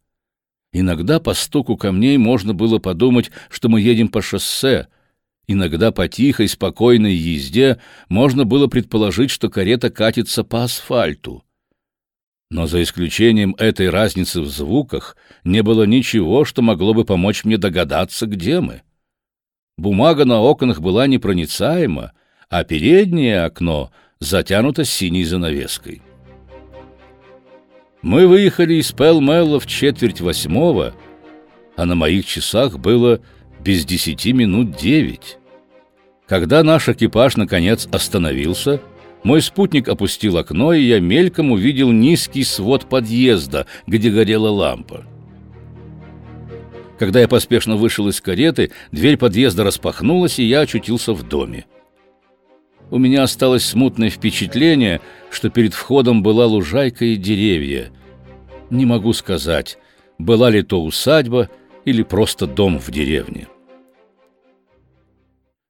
Иногда 0.72 1.18
по 1.18 1.34
стуку 1.34 1.76
камней 1.76 2.16
можно 2.18 2.54
было 2.54 2.78
подумать, 2.78 3.30
что 3.48 3.68
мы 3.68 3.80
едем 3.80 4.08
по 4.08 4.22
шоссе. 4.22 4.86
Иногда 5.48 5.90
по 5.90 6.06
тихой, 6.06 6.46
спокойной 6.46 7.14
езде 7.14 7.80
можно 8.08 8.44
было 8.44 8.68
предположить, 8.68 9.30
что 9.30 9.48
карета 9.48 9.90
катится 9.90 10.44
по 10.44 10.62
асфальту. 10.62 11.44
Но 12.52 12.68
за 12.68 12.82
исключением 12.82 13.56
этой 13.58 13.90
разницы 13.90 14.40
в 14.40 14.48
звуках 14.48 15.16
не 15.42 15.62
было 15.62 15.84
ничего, 15.84 16.44
что 16.44 16.62
могло 16.62 16.94
бы 16.94 17.04
помочь 17.04 17.44
мне 17.44 17.58
догадаться, 17.58 18.26
где 18.26 18.60
мы. 18.60 18.82
Бумага 19.76 20.24
на 20.24 20.40
окнах 20.40 20.80
была 20.80 21.06
непроницаема, 21.06 22.12
а 22.48 22.64
переднее 22.64 23.42
окно 23.44 23.90
затянуто 24.18 24.84
синей 24.84 25.24
занавеской. 25.24 26.02
Мы 28.02 28.26
выехали 28.26 28.74
из 28.74 28.92
Пэлмэлла 28.92 29.60
в 29.60 29.66
четверть 29.66 30.20
восьмого, 30.20 30.94
а 31.76 31.86
на 31.86 31.94
моих 31.94 32.26
часах 32.26 32.78
было 32.78 33.20
без 33.60 33.84
десяти 33.84 34.32
минут 34.32 34.76
девять. 34.76 35.38
Когда 36.26 36.62
наш 36.62 36.88
экипаж 36.88 37.36
наконец 37.36 37.88
остановился, 37.92 38.80
мой 39.22 39.42
спутник 39.42 39.88
опустил 39.88 40.38
окно, 40.38 40.72
и 40.72 40.82
я 40.82 41.00
мельком 41.00 41.52
увидел 41.52 41.90
низкий 41.92 42.44
свод 42.44 42.88
подъезда, 42.88 43.66
где 43.86 44.10
горела 44.10 44.48
лампа. 44.48 45.04
Когда 47.00 47.18
я 47.18 47.28
поспешно 47.28 47.76
вышел 47.76 48.08
из 48.08 48.20
кареты, 48.20 48.72
дверь 48.92 49.16
подъезда 49.16 49.64
распахнулась, 49.64 50.38
и 50.38 50.44
я 50.44 50.60
очутился 50.60 51.14
в 51.14 51.26
доме. 51.26 51.64
У 52.90 52.98
меня 52.98 53.22
осталось 53.22 53.64
смутное 53.64 54.10
впечатление, 54.10 55.00
что 55.30 55.48
перед 55.48 55.72
входом 55.72 56.22
была 56.22 56.44
лужайка 56.44 57.06
и 57.06 57.16
деревья. 57.16 57.90
Не 58.68 58.84
могу 58.84 59.14
сказать, 59.14 59.78
была 60.18 60.50
ли 60.50 60.60
то 60.60 60.84
усадьба 60.84 61.48
или 61.86 62.02
просто 62.02 62.46
дом 62.46 62.78
в 62.78 62.90
деревне. 62.90 63.48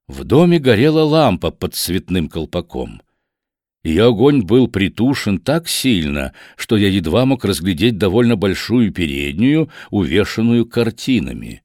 В 0.09 0.25
доме 0.25 0.59
горела 0.59 1.05
лампа 1.05 1.53
под 1.53 1.77
цветным 1.77 2.29
колпаком. 2.29 3.03
Ее 3.83 4.07
огонь 4.07 4.43
был 4.43 4.69
притушен 4.69 5.39
так 5.39 5.69
сильно, 5.69 6.35
что 6.57 6.77
я 6.77 6.89
едва 6.89 7.25
мог 7.25 7.45
разглядеть 7.45 7.97
довольно 7.97 8.37
большую 8.37 8.93
переднюю, 8.93 9.71
увешанную 9.91 10.67
картинами. 10.67 11.63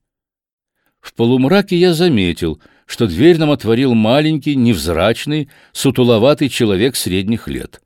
В 1.01 1.13
полумраке 1.13 1.75
я 1.77 1.93
заметил— 1.93 2.61
что 2.85 3.07
дверь 3.07 3.37
нам 3.37 3.51
отворил 3.51 3.93
маленький, 3.93 4.55
невзрачный, 4.55 5.49
сутуловатый 5.71 6.49
человек 6.49 6.95
средних 6.95 7.47
лет. 7.47 7.81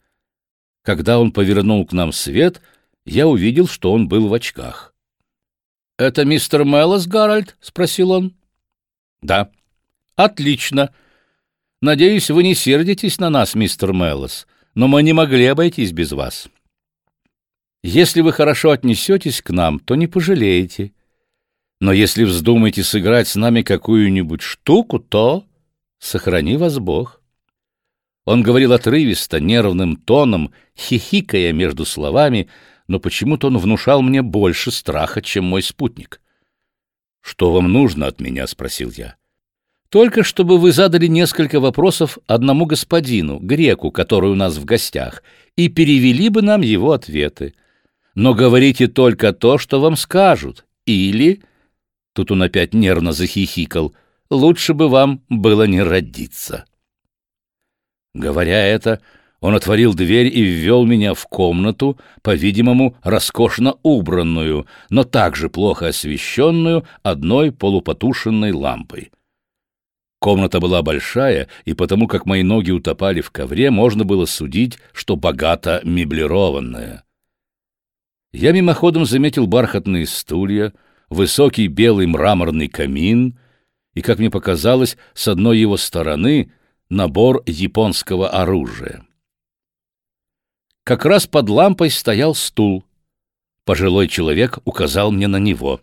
Когда 0.83 1.19
он 1.19 1.31
повернул 1.31 1.85
к 1.85 1.93
нам 1.93 2.11
свет, 2.11 2.61
я 3.05 3.27
увидел, 3.27 3.67
что 3.67 3.91
он 3.91 4.07
был 4.07 4.27
в 4.27 4.33
очках.— 4.33 4.93
Это 5.97 6.25
мистер 6.25 6.63
Меллос, 6.63 7.07
Гарольд?— 7.07 7.57
спросил 7.61 8.11
он.— 8.11 8.35
Да.— 9.21 9.51
Отлично. 10.15 10.93
Надеюсь, 11.81 12.29
вы 12.29 12.43
не 12.43 12.55
сердитесь 12.55 13.19
на 13.19 13.29
нас, 13.29 13.55
мистер 13.55 13.93
Меллос, 13.93 14.47
но 14.75 14.87
мы 14.87 15.01
не 15.01 15.13
могли 15.13 15.45
обойтись 15.45 15.93
без 15.93 16.11
вас. 16.11 16.49
Если 17.83 18.19
вы 18.19 18.33
хорошо 18.33 18.71
отнесетесь 18.71 19.41
к 19.41 19.51
нам, 19.51 19.79
то 19.79 19.95
не 19.95 20.07
пожалеете. 20.07 20.91
Но 21.79 21.93
если 21.93 22.25
вздумаете 22.25 22.83
сыграть 22.83 23.29
с 23.29 23.37
нами 23.37 23.61
какую-нибудь 23.61 24.41
штуку, 24.41 24.99
то 24.99 25.45
сохрани 25.99 26.57
вас 26.57 26.79
Бог. 26.79 27.21
Он 28.25 28.43
говорил 28.43 28.73
отрывисто, 28.73 29.39
нервным 29.39 29.95
тоном, 29.95 30.51
хихикая 30.77 31.53
между 31.53 31.85
словами, 31.85 32.49
но 32.87 32.99
почему-то 32.99 33.47
он 33.47 33.57
внушал 33.57 34.01
мне 34.01 34.21
больше 34.21 34.71
страха, 34.71 35.21
чем 35.21 35.45
мой 35.45 35.63
спутник. 35.63 36.21
«Что 37.21 37.53
вам 37.53 37.71
нужно 37.71 38.07
от 38.07 38.19
меня?»— 38.19 38.45
спросил 38.47 38.91
я. 38.91 39.15
«Только 39.89 40.23
чтобы 40.23 40.58
вы 40.58 40.71
задали 40.71 41.08
несколько 41.08 41.60
вопросов 41.60 42.19
одному 42.28 42.65
господину, 42.65 43.39
греку, 43.39 43.91
который 43.91 44.30
у 44.30 44.36
нас 44.36 44.58
в 44.58 44.65
гостях, 44.65 45.23
и 45.56 45.67
перевели 45.67 46.30
бы 46.30 46.41
нам 46.41 46.62
его 46.62 46.91
ответы. 46.91 47.54
Но 48.15 48.34
говорите 48.34 48.88
только 48.88 49.34
то, 49.34 49.58
что 49.58 49.80
вам 49.80 49.95
скажут, 49.95 50.65
или 50.86 51.41
Тут 52.19 52.32
он 52.32 52.43
опять 52.43 52.73
нервно 52.73 53.13
захихикал. 53.13 53.93
«Лучше 54.30 54.73
бы 54.73 54.89
вам 54.89 55.21
было 55.30 55.63
не 55.63 55.82
родиться». 55.82 56.65
Говоря 58.13 58.65
это, 58.65 58.99
он 59.39 59.56
отворил 59.56 59.93
дверь 59.93 60.28
и 60.28 60.41
ввел 60.41 60.86
меня 60.86 61.13
в 61.13 61.25
комнату, 61.28 61.97
по-видимому, 62.21 62.97
роскошно 63.04 63.75
убранную, 63.84 64.67
но 64.89 65.06
также 65.06 65.49
плохо 65.49 65.88
освещенную 65.88 66.86
одной 67.04 67.54
полупотушенной 67.54 68.52
лампой. 68.52 69.12
Комната 70.19 70.60
была 70.60 70.82
большая, 70.82 71.47
и 71.63 71.73
потому 71.73 72.08
как 72.08 72.25
мои 72.25 72.43
ноги 72.43 72.71
утопали 72.71 73.21
в 73.21 73.32
ковре, 73.32 73.71
можно 73.71 74.03
было 74.03 74.25
судить, 74.25 74.77
что 74.91 75.15
богато 75.15 75.82
меблированная. 75.84 77.03
Я 78.34 78.51
мимоходом 78.51 79.05
заметил 79.05 79.47
бархатные 79.47 80.05
стулья, 80.05 80.73
высокий 81.10 81.67
белый 81.67 82.05
мраморный 82.05 82.67
камин 82.67 83.39
и, 83.93 84.01
как 84.01 84.19
мне 84.19 84.29
показалось, 84.29 84.97
с 85.13 85.27
одной 85.29 85.58
его 85.58 85.77
стороны 85.77 86.51
набор 86.89 87.41
японского 87.45 88.29
оружия. 88.29 89.05
Как 90.84 91.05
раз 91.05 91.27
под 91.27 91.49
лампой 91.49 91.89
стоял 91.91 92.36
стул. 92.36 92.84
Пожилой 93.63 94.08
человек 94.08 94.60
указал 94.65 95.12
мне 95.12 95.27
на 95.27 95.38
него. 95.38 95.82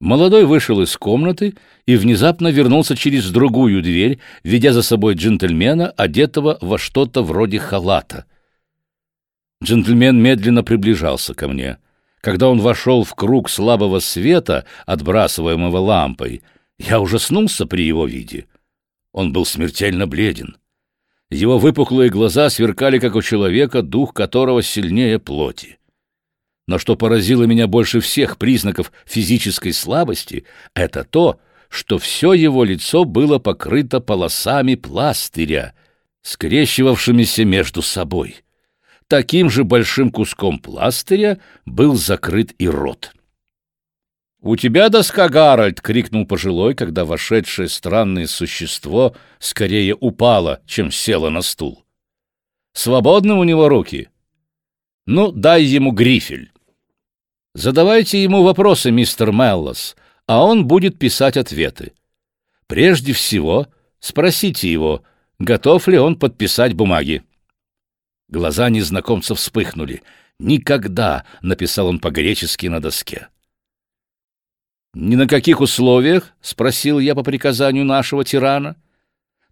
Молодой 0.00 0.44
вышел 0.44 0.82
из 0.82 0.96
комнаты 0.96 1.54
и 1.86 1.96
внезапно 1.96 2.48
вернулся 2.48 2.96
через 2.96 3.30
другую 3.30 3.82
дверь, 3.82 4.18
ведя 4.44 4.72
за 4.72 4.82
собой 4.82 5.14
джентльмена, 5.14 5.90
одетого 5.90 6.58
во 6.60 6.78
что-то 6.78 7.22
вроде 7.22 7.58
халата— 7.58 8.24
Джентльмен 9.62 10.20
медленно 10.20 10.62
приближался 10.62 11.34
ко 11.34 11.48
мне. 11.48 11.78
Когда 12.20 12.48
он 12.48 12.60
вошел 12.60 13.04
в 13.04 13.14
круг 13.14 13.48
слабого 13.48 14.00
света, 14.00 14.64
отбрасываемого 14.84 15.78
лампой, 15.78 16.42
я 16.78 17.00
ужаснулся 17.00 17.66
при 17.66 17.82
его 17.82 18.06
виде. 18.06 18.46
Он 19.12 19.32
был 19.32 19.46
смертельно 19.46 20.06
бледен. 20.06 20.56
Его 21.30 21.58
выпуклые 21.58 22.10
глаза 22.10 22.50
сверкали, 22.50 22.98
как 22.98 23.14
у 23.16 23.22
человека, 23.22 23.82
дух 23.82 24.12
которого 24.12 24.62
сильнее 24.62 25.18
плоти. 25.18 25.78
Но 26.66 26.78
что 26.78 26.96
поразило 26.96 27.44
меня 27.44 27.66
больше 27.66 28.00
всех 28.00 28.38
признаков 28.38 28.92
физической 29.04 29.72
слабости, 29.72 30.44
это 30.74 31.04
то, 31.04 31.40
что 31.68 31.98
все 31.98 32.32
его 32.32 32.64
лицо 32.64 33.04
было 33.04 33.38
покрыто 33.38 34.00
полосами 34.00 34.74
пластыря, 34.74 35.74
скрещивавшимися 36.22 37.44
между 37.44 37.82
собой. 37.82 38.36
Таким 39.08 39.48
же 39.48 39.62
большим 39.62 40.10
куском 40.10 40.58
пластыря 40.58 41.40
был 41.64 41.94
закрыт 41.94 42.52
и 42.58 42.68
рот. 42.68 43.12
«У 44.40 44.56
тебя 44.56 44.88
доска, 44.88 45.28
Гарольд!»— 45.28 45.80
крикнул 45.82 46.26
пожилой, 46.26 46.74
когда 46.74 47.04
вошедшее 47.04 47.68
странное 47.68 48.26
существо 48.26 49.16
скорее 49.38 49.94
упало, 49.94 50.60
чем 50.66 50.90
село 50.90 51.30
на 51.30 51.42
стул. 51.42 51.84
«Свободны 52.72 53.34
у 53.34 53.44
него 53.44 53.68
руки?» 53.68 54.08
«Ну, 55.06 55.30
дай 55.30 55.62
ему 55.62 55.92
грифель». 55.92 56.52
«Задавайте 57.56 58.22
ему 58.22 58.42
вопросы, 58.42 58.90
мистер 58.90 59.32
Меллос, 59.32 59.96
а 60.26 60.44
он 60.44 60.66
будет 60.66 60.98
писать 60.98 61.38
ответы. 61.38 61.94
Прежде 62.66 63.14
всего, 63.14 63.68
спросите 63.98 64.70
его, 64.70 65.02
готов 65.38 65.88
ли 65.88 65.96
он 65.96 66.16
подписать 66.16 66.74
бумаги». 66.74 67.22
Глаза 68.28 68.68
незнакомца 68.68 69.34
вспыхнули. 69.34 70.02
«Никогда!»— 70.38 71.24
написал 71.40 71.86
он 71.86 71.98
по-гречески 71.98 72.66
на 72.66 72.78
доске. 72.78 73.28
«Ни 74.92 75.14
на 75.14 75.26
каких 75.26 75.62
условиях?»— 75.62 76.34
спросил 76.42 76.98
я 76.98 77.14
по 77.14 77.22
приказанию 77.22 77.86
нашего 77.86 78.22
тирана. 78.22 78.76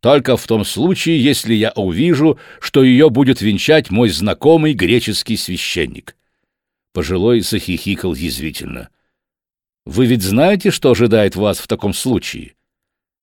«Только 0.01 0.37
в 0.37 0.47
том 0.47 0.67
случае, 0.67 1.25
если 1.25 1.55
я 1.55 1.73
увижу, 1.75 2.39
что 2.61 2.85
ее 2.85 3.09
будет 3.09 3.41
венчать 3.41 3.91
мой 3.91 4.11
знакомый 4.11 4.75
греческий 4.75 5.39
священник». 5.39 6.15
Пожилой 6.95 7.41
захихикал 7.41 8.15
язвительно. 8.15 8.89
«Вы 9.85 10.07
ведь 10.07 10.23
знаете, 10.23 10.71
что 10.71 10.93
ожидает 10.93 11.35
вас 11.35 11.59
в 11.59 11.67
таком 11.67 11.93
случае? 11.93 12.55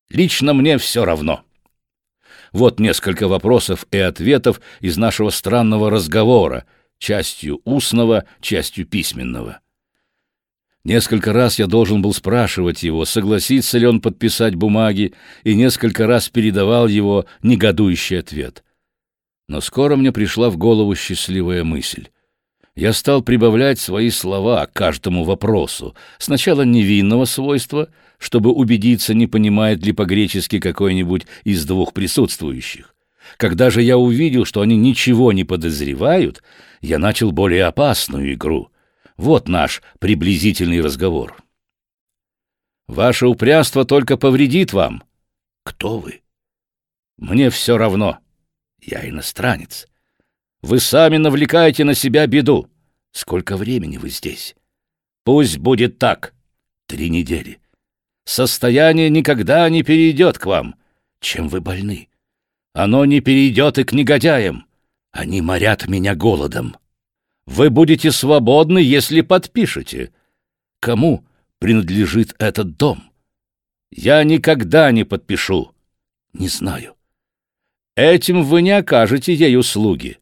Лично 0.10 0.54
мне 0.54 0.78
все 0.78 1.06
равно». 1.06 1.46
Вот 2.52 2.82
несколько 2.82 3.30
вопросов 3.30 3.88
и 3.92 3.98
ответов 3.98 4.60
из 4.82 4.98
нашего 4.98 5.30
странного 5.30 5.90
разговора, 5.90 6.66
частью 6.98 7.62
устного, 7.64 8.26
частью 8.42 8.86
письменного. 8.86 9.62
Несколько 10.84 11.32
раз 11.32 11.58
я 11.58 11.66
должен 11.66 12.02
был 12.02 12.14
спрашивать 12.14 12.84
его, 12.84 13.06
согласится 13.06 13.78
ли 13.78 13.88
он 13.88 14.02
подписать 14.02 14.56
бумаги, 14.56 15.14
и 15.46 15.56
несколько 15.56 16.08
раз 16.08 16.28
передавал 16.28 16.90
его 16.90 17.26
негодующий 17.42 18.20
ответ. 18.20 18.66
Но 19.48 19.62
скоро 19.62 19.96
мне 19.96 20.12
пришла 20.12 20.50
в 20.50 20.58
голову 20.58 20.94
счастливая 20.94 21.64
мысль. 21.64 22.10
Я 22.76 22.94
стал 22.94 23.22
прибавлять 23.22 23.80
свои 23.80 24.10
слова 24.10 24.66
к 24.66 24.74
каждому 24.74 25.24
вопросу, 25.24 25.94
сначала 26.18 26.62
невинного 26.62 27.26
свойства, 27.26 27.90
чтобы 28.18 28.52
убедиться, 28.52 29.14
не 29.14 29.28
понимает 29.28 29.86
ли 29.86 29.92
по-гречески 29.92 30.60
какой-нибудь 30.60 31.28
из 31.44 31.66
двух 31.66 31.94
присутствующих. 31.94 32.96
Когда 33.38 33.70
же 33.70 33.82
я 33.82 33.98
увидел, 33.98 34.46
что 34.46 34.62
они 34.62 34.78
ничего 34.78 35.34
не 35.34 35.44
подозревают, 35.44 36.44
я 36.82 36.98
начал 36.98 37.32
более 37.32 37.66
опасную 37.66 38.34
игру. 38.34 38.70
Вот 39.18 39.48
наш 39.48 39.82
приблизительный 40.00 40.82
разговор. 40.82 41.36
Ваше 42.88 43.28
упрямство 43.28 43.86
только 43.86 44.18
повредит 44.18 44.74
вам. 44.74 45.04
Кто 45.64 46.00
вы? 46.00 46.22
Мне 47.18 47.50
все 47.50 47.78
равно. 47.78 48.20
Я 48.82 49.08
иностранец. 49.08 49.88
Вы 50.62 50.80
сами 50.80 51.18
навлекаете 51.18 51.84
на 51.84 51.96
себя 51.96 52.28
беду. 52.28 52.70
Сколько 53.12 53.58
времени 53.58 53.98
вы 53.98 54.10
здесь? 54.10 54.56
Пусть 55.24 55.58
будет 55.58 55.98
так. 55.98 56.34
Три 56.88 57.10
недели. 57.10 57.60
Состояние 58.26 59.10
никогда 59.10 59.68
не 59.70 59.84
перейдет 59.84 60.38
к 60.38 60.46
вам. 60.46 60.76
Чем 61.20 61.48
вы 61.48 61.62
больны? 61.62 62.10
Оно 62.74 63.06
не 63.06 63.22
перейдет 63.22 63.78
и 63.78 63.84
к 63.84 63.92
негодяям. 63.92 64.66
Они 65.12 65.42
морят 65.42 65.88
меня 65.88 66.16
голодом. 66.16 66.78
Вы 67.46 67.70
будете 67.70 68.12
свободны, 68.12 68.80
если 68.80 69.22
подпишете. 69.22 70.14
Кому 70.80 71.26
принадлежит 71.60 72.36
этот 72.40 72.78
дом? 72.78 73.12
Я 73.92 74.24
никогда 74.24 74.92
не 74.92 75.04
подпишу. 75.04 75.74
Не 76.34 76.48
знаю. 76.48 76.96
Этим 77.96 78.44
вы 78.44 78.62
не 78.62 78.72
окажете 78.72 79.34
ей 79.34 79.58
услуги. 79.58 80.21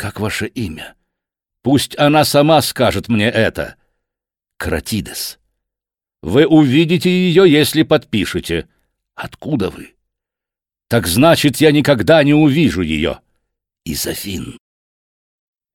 Как 0.00 0.18
ваше 0.18 0.46
имя? 0.46 0.94
Пусть 1.62 1.94
она 1.98 2.24
сама 2.24 2.62
скажет 2.62 3.08
мне 3.08 3.26
это. 3.26 3.76
Кратидес. 4.56 5.38
Вы 6.22 6.46
увидите 6.46 7.10
ее, 7.10 7.44
если 7.46 7.82
подпишете. 7.82 8.66
Откуда 9.14 9.68
вы? 9.68 9.94
Так 10.88 11.06
значит, 11.06 11.58
я 11.58 11.70
никогда 11.70 12.22
не 12.24 12.32
увижу 12.32 12.80
ее. 12.80 13.20
Изофин. 13.84 14.56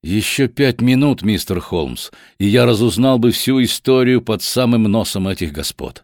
Еще 0.02 0.48
пять 0.48 0.82
минут, 0.82 1.22
мистер 1.22 1.60
Холмс, 1.60 2.10
и 2.40 2.48
я 2.48 2.66
разузнал 2.66 3.20
бы 3.20 3.30
всю 3.30 3.64
историю 3.64 4.24
под 4.24 4.42
самым 4.42 4.86
носом 4.86 5.28
этих 5.28 5.52
господ. 5.52 6.04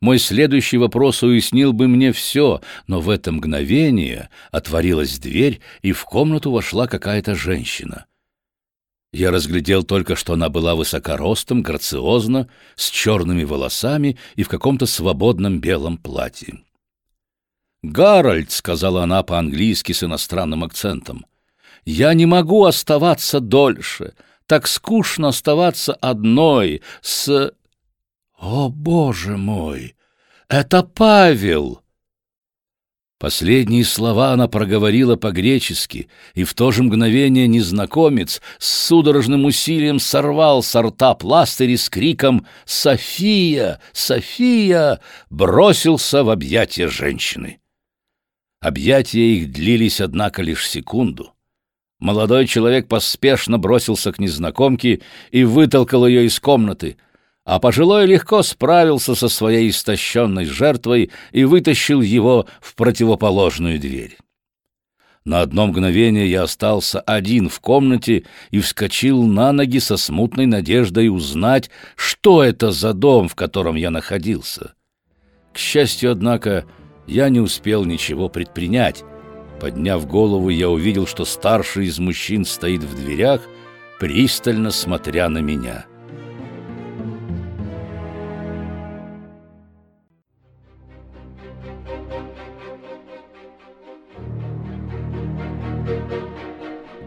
Мой 0.00 0.18
следующий 0.18 0.78
вопрос 0.78 1.22
уяснил 1.24 1.72
бы 1.72 1.88
мне 1.88 2.12
все, 2.12 2.60
но 2.86 3.00
в 3.00 3.10
это 3.10 3.32
мгновение 3.32 4.30
отворилась 4.52 5.18
дверь, 5.18 5.60
и 5.82 5.90
в 5.90 6.04
комнату 6.04 6.52
вошла 6.52 6.86
какая-то 6.86 7.34
женщина. 7.34 8.06
Я 9.12 9.30
разглядел 9.30 9.82
только, 9.82 10.14
что 10.14 10.34
она 10.34 10.50
была 10.50 10.74
высокоростом, 10.74 11.62
грациозна, 11.62 12.48
с 12.76 12.90
черными 12.90 13.42
волосами 13.42 14.18
и 14.36 14.44
в 14.44 14.48
каком-то 14.48 14.86
свободном 14.86 15.60
белом 15.60 15.96
платье. 15.96 16.60
«Гарольд»,— 17.82 18.50
сказала 18.52 19.02
она 19.02 19.22
по-английски 19.22 19.92
с 19.92 20.04
иностранным 20.04 20.62
акцентом,— 20.62 21.26
«я 21.84 22.12
не 22.14 22.26
могу 22.26 22.64
оставаться 22.64 23.40
дольше. 23.40 24.14
Так 24.46 24.68
скучно 24.68 25.28
оставаться 25.28 25.94
одной 25.94 26.82
с...» 27.00 27.52
«О, 28.38 28.68
Боже 28.68 29.36
мой! 29.36 29.96
Это 30.48 30.82
Павел!» 30.84 31.82
Последние 33.18 33.84
слова 33.84 34.30
она 34.30 34.46
проговорила 34.46 35.16
по-гречески, 35.16 36.08
и 36.34 36.44
в 36.44 36.54
то 36.54 36.70
же 36.70 36.84
мгновение 36.84 37.48
незнакомец 37.48 38.40
с 38.58 38.86
судорожным 38.86 39.44
усилием 39.44 39.98
сорвал 39.98 40.62
с 40.62 40.80
рта 40.80 41.14
пластырь 41.14 41.76
с 41.76 41.88
криком 41.88 42.46
«София! 42.64 43.80
София!» 43.92 45.00
бросился 45.30 46.22
в 46.22 46.30
объятия 46.30 46.86
женщины. 46.86 47.58
Объятия 48.60 49.34
их 49.34 49.50
длились, 49.50 50.00
однако, 50.00 50.42
лишь 50.42 50.68
секунду. 50.68 51.32
Молодой 51.98 52.46
человек 52.46 52.86
поспешно 52.86 53.58
бросился 53.58 54.12
к 54.12 54.20
незнакомке 54.20 55.00
и 55.32 55.42
вытолкал 55.42 56.06
ее 56.06 56.24
из 56.24 56.38
комнаты— 56.38 56.98
а 57.48 57.60
пожилой 57.60 58.04
легко 58.04 58.42
справился 58.42 59.14
со 59.14 59.30
своей 59.30 59.70
истощенной 59.70 60.44
жертвой 60.44 61.10
и 61.32 61.44
вытащил 61.44 62.02
его 62.02 62.44
в 62.60 62.74
противоположную 62.74 63.80
дверь. 63.80 64.18
На 65.24 65.40
одно 65.40 65.66
мгновение 65.66 66.30
я 66.30 66.42
остался 66.42 67.00
один 67.00 67.48
в 67.48 67.58
комнате 67.60 68.24
и 68.50 68.60
вскочил 68.60 69.22
на 69.22 69.52
ноги 69.52 69.78
со 69.78 69.96
смутной 69.96 70.44
надеждой 70.44 71.08
узнать, 71.08 71.70
что 71.96 72.44
это 72.44 72.70
за 72.70 72.92
дом, 72.92 73.28
в 73.28 73.34
котором 73.34 73.76
я 73.76 73.90
находился. 73.90 74.74
К 75.54 75.58
счастью, 75.58 76.12
однако, 76.12 76.66
Я 77.06 77.30
не 77.30 77.40
успел 77.40 77.86
ничего 77.86 78.28
предпринять. 78.28 79.04
Подняв 79.58 80.06
голову, 80.06 80.50
я 80.50 80.68
увидел, 80.68 81.06
что 81.06 81.24
старший 81.24 81.86
из 81.86 81.98
мужчин 81.98 82.44
стоит 82.44 82.82
в 82.84 82.94
дверях, 82.94 83.40
пристально 83.98 84.70
смотря 84.70 85.30
на 85.30 85.38
меня. 85.38 85.86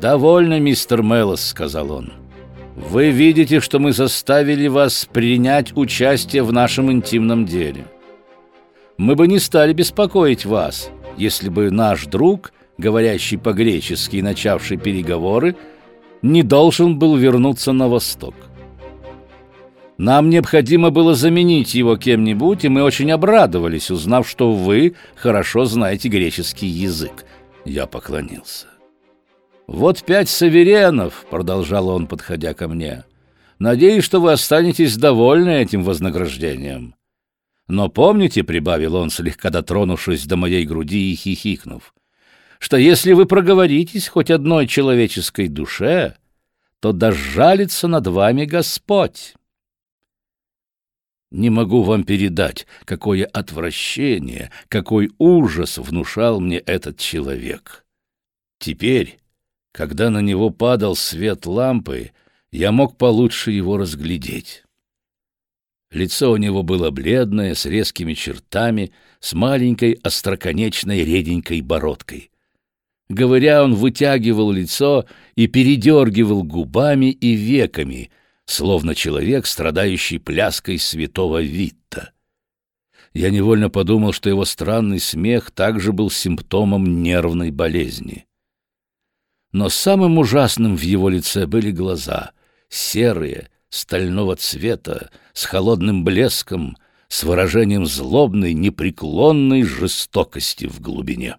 «Довольно, 0.02 0.60
мистер 0.60 1.04
Меллос»,— 1.04 1.46
сказал 1.50 1.92
он. 1.92 2.12
«Вы 2.76 3.12
видите, 3.12 3.60
что 3.60 3.78
мы 3.78 3.92
заставили 3.92 4.68
вас 4.68 5.06
принять 5.06 5.78
участие 5.78 6.42
в 6.42 6.52
нашем 6.52 6.92
интимном 6.92 7.46
деле. 7.46 7.86
Мы 8.98 9.16
бы 9.16 9.28
не 9.28 9.38
стали 9.38 9.74
беспокоить 9.74 10.44
вас, 10.44 10.90
если 11.18 11.50
бы 11.50 11.70
наш 11.70 12.08
друг, 12.08 12.52
говорящий 12.80 13.38
по-гречески 13.38 14.16
и 14.16 14.22
начавший 14.24 14.78
переговоры, 14.78 15.56
не 16.24 16.42
должен 16.42 16.98
был 16.98 17.16
вернуться 17.16 17.72
на 17.72 17.88
восток. 17.88 18.34
Нам 20.00 20.32
необходимо 20.32 20.90
было 20.90 21.14
заменить 21.14 21.76
его 21.76 21.96
кем-нибудь, 21.96 22.66
и 22.66 22.70
мы 22.70 22.82
очень 22.82 23.12
обрадовались, 23.12 23.92
узнав, 23.92 24.28
что 24.28 24.52
вы 24.52 24.96
хорошо 25.16 25.66
знаете 25.66 26.10
греческий 26.10 26.66
язык. 26.66 27.24
Я 27.66 27.86
поклонился. 27.86 28.71
«Вот 29.72 30.04
пять 30.04 30.28
саверенов»,— 30.28 31.26
продолжал 31.30 31.88
он, 31.88 32.06
подходя 32.06 32.54
ко 32.54 32.68
мне. 32.68 33.06
«Надеюсь, 33.58 34.04
что 34.04 34.20
вы 34.20 34.34
останетесь 34.34 34.98
довольны 34.98 35.62
этим 35.62 35.84
вознаграждением». 35.84 36.94
«Но 37.70 37.88
помните»,— 37.88 38.44
прибавил 38.44 38.96
он, 38.96 39.10
слегка 39.10 39.50
дотронувшись 39.50 40.26
до 40.26 40.36
моей 40.36 40.66
груди 40.66 41.14
и 41.14 41.16
хихикнув, 41.16 41.94
«что 42.60 42.76
если 42.76 43.14
вы 43.14 43.26
проговоритесь 43.26 44.10
хоть 44.10 44.30
одной 44.30 44.68
человеческой 44.68 45.48
душе, 45.48 46.18
то 46.82 46.92
дожалится 46.92 47.88
над 47.88 48.08
вами 48.08 48.44
Господь». 48.44 49.36
Не 51.32 51.50
могу 51.50 51.84
вам 51.84 52.04
передать, 52.04 52.68
какое 52.84 53.24
отвращение, 53.24 54.52
какой 54.68 55.12
ужас 55.18 55.78
внушал 55.78 56.42
мне 56.42 56.58
этот 56.58 56.98
человек. 56.98 57.86
Теперь, 58.60 59.21
когда 59.72 60.10
на 60.10 60.20
него 60.20 60.50
падал 60.50 60.96
свет 60.96 61.46
лампы, 61.46 62.12
я 62.52 62.72
мог 62.72 62.98
получше 62.98 63.52
его 63.52 63.78
разглядеть. 63.78 64.64
Лицо 65.92 66.32
у 66.32 66.38
него 66.38 66.64
было 66.64 66.90
бледное, 66.90 67.54
с 67.54 67.66
резкими 67.66 68.14
чертами, 68.14 68.92
с 69.20 69.34
маленькой 69.34 69.94
остроконечной 70.04 71.04
реденькой 71.04 71.62
бородкой. 71.62 72.32
Говоря, 73.10 73.64
он 73.64 73.76
вытягивал 73.76 74.52
лицо 74.52 75.06
и 75.36 75.48
передергивал 75.48 76.44
губами 76.44 77.12
и 77.12 77.34
веками, 77.34 78.10
словно 78.46 78.96
человек, 78.96 79.46
страдающий 79.46 80.18
пляской 80.18 80.80
святого 80.80 81.42
Витта. 81.42 82.14
Я 83.14 83.30
невольно 83.30 83.70
подумал, 83.70 84.14
что 84.14 84.30
его 84.30 84.46
странный 84.46 85.00
смех 85.00 85.52
также 85.52 85.92
был 85.92 86.10
симптомом 86.10 87.04
нервной 87.04 87.52
болезни. 87.52 88.26
Но 89.52 89.70
самым 89.70 90.18
ужасным 90.18 90.78
в 90.78 90.82
его 90.82 91.10
лице 91.10 91.46
были 91.46 91.72
глаза, 91.72 92.32
серые, 92.70 93.50
стального 93.70 94.36
цвета, 94.36 95.10
с 95.34 95.46
холодным 95.46 96.04
блеском, 96.04 96.78
с 97.10 97.24
выражением 97.24 97.86
злобной, 97.86 98.54
непреклонной 98.54 99.64
жестокости 99.64 100.66
в 100.66 100.80
глубине. 100.80 101.38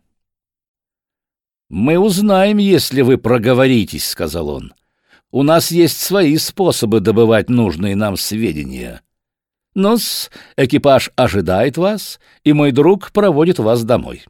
«Мы 1.71 1.99
узнаем, 1.99 2.59
если 2.59 3.01
вы 3.01 3.17
проговоритесь»,— 3.17 4.07
сказал 4.11 4.51
он. 4.51 4.75
«У 5.31 5.43
нас 5.43 5.71
есть 5.71 5.99
свои 5.99 6.37
способы 6.37 7.01
добывать 7.01 7.49
нужные 7.49 7.97
нам 7.97 8.19
сведения. 8.19 9.01
Ну-с, 9.75 10.31
экипаж 10.59 11.11
ожидает 11.17 11.79
вас, 11.79 12.21
и 12.45 12.53
мой 12.53 12.73
друг 12.73 13.11
проводит 13.13 13.59
вас 13.59 13.85
домой». 13.85 14.25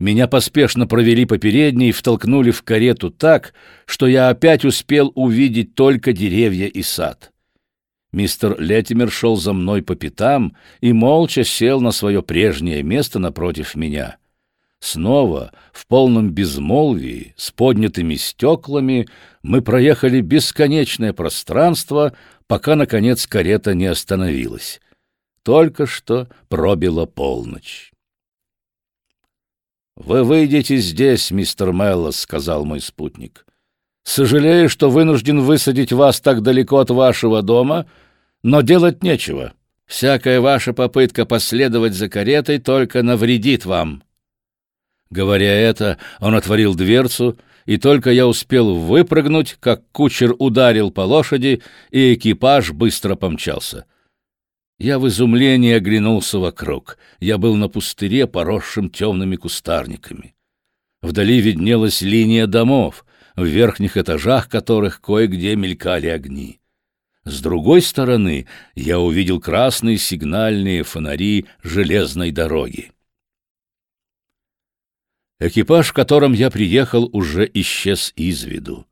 Меня 0.00 0.26
поспешно 0.26 0.86
провели 0.86 1.26
по 1.26 1.36
передней 1.36 1.90
и 1.90 1.92
втолкнули 1.92 2.50
в 2.50 2.62
карету 2.62 3.10
так, 3.10 3.52
что 3.84 4.06
я 4.06 4.30
опять 4.30 4.64
успел 4.64 5.12
увидеть 5.14 5.74
только 5.74 6.14
деревья 6.14 6.66
и 6.66 6.82
сад. 6.82 7.30
Мистер 8.10 8.58
Леттимер 8.58 9.10
шел 9.10 9.36
за 9.36 9.52
мной 9.52 9.82
по 9.82 9.94
пятам 9.94 10.56
и 10.80 10.94
молча 10.94 11.44
сел 11.44 11.82
на 11.82 11.92
свое 11.92 12.22
прежнее 12.22 12.82
место 12.82 13.18
напротив 13.18 13.74
меня. 13.74 14.16
Снова, 14.80 15.52
в 15.70 15.86
полном 15.86 16.30
безмолвии, 16.30 17.34
с 17.36 17.50
поднятыми 17.50 18.14
стеклами, 18.14 19.06
мы 19.42 19.60
проехали 19.60 20.22
бесконечное 20.22 21.12
пространство, 21.12 22.14
пока, 22.46 22.74
наконец, 22.74 23.26
карета 23.26 23.74
не 23.74 23.84
остановилась. 23.84 24.80
Только 25.42 25.84
что 25.84 26.28
пробила 26.48 27.04
полночь. 27.04 27.89
«Вы 30.02 30.24
выйдете 30.24 30.78
здесь, 30.78 31.30
мистер 31.30 31.72
Меллос»,— 31.72 32.16
сказал 32.20 32.64
мой 32.64 32.80
спутник. 32.80 33.44
«Сожалею, 34.02 34.70
что 34.70 34.88
вынужден 34.88 35.40
высадить 35.40 35.92
вас 35.92 36.22
так 36.22 36.40
далеко 36.40 36.78
от 36.78 36.88
вашего 36.88 37.42
дома, 37.42 37.84
но 38.42 38.62
делать 38.62 39.02
нечего. 39.02 39.52
Всякая 39.84 40.40
ваша 40.40 40.72
попытка 40.72 41.26
последовать 41.26 41.92
за 41.92 42.08
каретой 42.08 42.58
только 42.58 43.02
навредит 43.02 43.66
вам». 43.66 44.02
Говоря 45.10 45.52
это, 45.52 45.98
он 46.18 46.34
отворил 46.34 46.74
дверцу, 46.74 47.36
и 47.66 47.76
только 47.76 48.10
я 48.10 48.26
успел 48.26 48.76
выпрыгнуть, 48.76 49.58
как 49.60 49.82
кучер 49.92 50.34
ударил 50.38 50.90
по 50.90 51.02
лошади, 51.02 51.62
и 51.90 52.14
экипаж 52.14 52.72
быстро 52.72 53.16
помчался. 53.16 53.84
Я 54.80 54.98
в 54.98 55.06
изумлении 55.08 55.74
оглянулся 55.74 56.38
вокруг. 56.38 56.96
Я 57.18 57.36
был 57.36 57.54
на 57.54 57.68
пустыре, 57.68 58.26
поросшем 58.26 58.88
темными 58.88 59.36
кустарниками. 59.36 60.34
Вдали 61.02 61.38
виднелась 61.42 62.00
линия 62.00 62.46
домов, 62.46 63.04
в 63.36 63.44
верхних 63.44 63.98
этажах 63.98 64.48
которых 64.48 65.02
кое-где 65.02 65.54
мелькали 65.54 66.06
огни. 66.06 66.60
С 67.24 67.42
другой 67.42 67.82
стороны 67.82 68.46
я 68.74 68.98
увидел 68.98 69.38
красные 69.38 69.98
сигнальные 69.98 70.82
фонари 70.82 71.44
железной 71.62 72.30
дороги. 72.30 72.90
Экипаж, 75.40 75.88
в 75.88 75.92
котором 75.92 76.32
я 76.32 76.50
приехал, 76.50 77.10
уже 77.12 77.48
исчез 77.52 78.14
из 78.16 78.44
виду. 78.44 78.86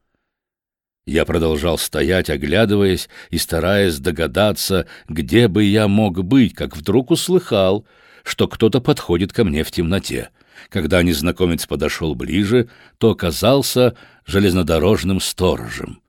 Я 1.09 1.25
продолжал 1.25 1.79
стоять, 1.79 2.29
оглядываясь 2.29 3.09
и 3.31 3.38
стараясь 3.38 3.99
догадаться, 3.99 4.87
где 5.09 5.49
бы 5.49 5.64
я 5.64 5.88
мог 5.88 6.23
быть, 6.23 6.53
как 6.53 6.77
вдруг 6.77 7.11
услыхал, 7.11 7.87
что 8.25 8.47
кто-то 8.47 8.83
подходит 8.83 9.33
ко 9.33 9.42
мне 9.42 9.64
в 9.64 9.71
темноте. 9.71 10.29
Когда 10.68 11.03
незнакомец 11.03 11.66
подошел 11.66 12.14
ближе, 12.14 12.68
то 12.99 13.12
оказался 13.12 13.97
железнодорожным 14.27 15.18
сторожем. 15.21 16.03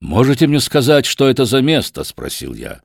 «Можете 0.00 0.46
мне 0.46 0.60
сказать, 0.60 1.04
что 1.04 1.28
это 1.28 1.44
за 1.44 1.60
место?»— 1.60 2.04
спросил 2.04 2.54
я. 2.54 2.80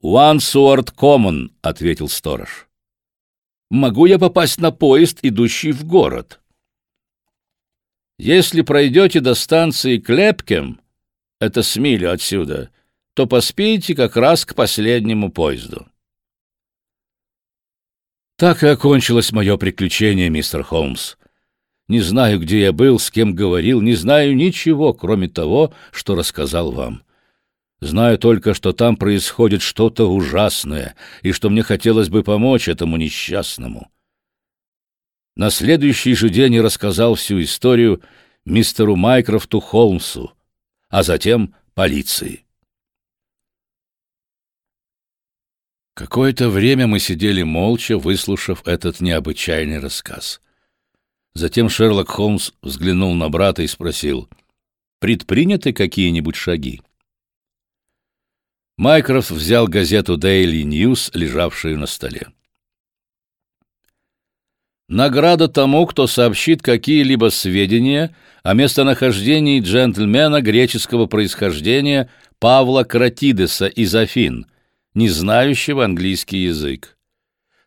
«Уансуарт 0.00 0.90
Коммон»,— 0.90 1.52
ответил 1.62 2.08
сторож. 2.08 2.66
«Могу 3.70 4.06
я 4.06 4.18
попасть 4.18 4.58
на 4.58 4.72
поезд, 4.72 5.20
идущий 5.22 5.70
в 5.70 5.84
город?» 5.84 6.40
Если 8.22 8.60
пройдете 8.60 9.20
до 9.20 9.34
станции 9.34 9.96
Клепкем, 9.96 10.78
это 11.40 11.62
с 11.62 11.76
милю 11.76 12.12
отсюда, 12.12 12.68
то 13.14 13.26
поспеете 13.26 13.94
как 13.94 14.14
раз 14.14 14.44
к 14.44 14.54
последнему 14.54 15.32
поезду. 15.32 15.86
Так 18.36 18.62
и 18.62 18.66
окончилось 18.66 19.32
мое 19.32 19.56
приключение, 19.56 20.28
мистер 20.28 20.62
Холмс. 20.64 21.16
Не 21.88 22.00
знаю, 22.00 22.40
где 22.40 22.60
я 22.60 22.72
был, 22.74 22.98
с 22.98 23.10
кем 23.10 23.34
говорил, 23.34 23.80
не 23.80 23.94
знаю 23.94 24.36
ничего, 24.36 24.92
кроме 24.92 25.26
того, 25.26 25.72
что 25.90 26.14
рассказал 26.14 26.72
вам. 26.72 27.02
Знаю 27.80 28.18
только, 28.18 28.52
что 28.52 28.74
там 28.74 28.96
происходит 28.96 29.62
что-то 29.62 30.12
ужасное, 30.12 30.94
и 31.22 31.32
что 31.32 31.48
мне 31.48 31.62
хотелось 31.62 32.10
бы 32.10 32.22
помочь 32.22 32.68
этому 32.68 32.98
несчастному. 32.98 33.90
На 35.40 35.48
следующий 35.48 36.12
же 36.12 36.28
день 36.28 36.56
я 36.56 36.62
рассказал 36.62 37.14
всю 37.14 37.40
историю 37.40 38.02
мистеру 38.44 38.94
Майкрофту 38.94 39.58
Холмсу, 39.58 40.34
а 40.90 41.02
затем 41.02 41.54
полиции. 41.72 42.44
Какое-то 45.94 46.50
время 46.50 46.86
мы 46.86 47.00
сидели 47.00 47.42
молча, 47.42 47.96
выслушав 47.96 48.68
этот 48.68 49.00
необычайный 49.00 49.78
рассказ. 49.78 50.42
Затем 51.32 51.70
Шерлок 51.70 52.10
Холмс 52.10 52.52
взглянул 52.60 53.14
на 53.14 53.30
брата 53.30 53.62
и 53.62 53.66
спросил, 53.66 54.28
«Предприняты 54.98 55.72
какие-нибудь 55.72 56.36
шаги?» 56.36 56.82
Майкрофт 58.76 59.30
взял 59.30 59.66
газету 59.68 60.18
Daily 60.18 60.64
News, 60.64 61.10
лежавшую 61.14 61.78
на 61.78 61.86
столе. 61.86 62.30
Награда 64.90 65.48
тому, 65.48 65.86
кто 65.86 66.06
сообщит 66.08 66.62
какие-либо 66.62 67.30
сведения 67.30 68.14
о 68.42 68.54
местонахождении 68.54 69.60
джентльмена 69.60 70.42
греческого 70.42 71.06
происхождения 71.06 72.10
Павла 72.40 72.82
Кратидеса 72.82 73.68
из 73.68 73.94
Афин, 73.94 74.46
не 74.94 75.08
знающего 75.08 75.84
английский 75.84 76.38
язык. 76.38 76.96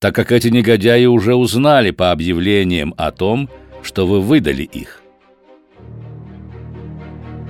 так 0.00 0.14
как 0.14 0.32
эти 0.32 0.48
негодяи 0.48 1.04
уже 1.04 1.34
узнали 1.34 1.92
по 1.92 2.10
объявлениям 2.10 2.94
о 2.96 3.12
том, 3.12 3.48
что 3.82 4.06
вы 4.06 4.20
выдали 4.20 4.64
их». 4.64 5.02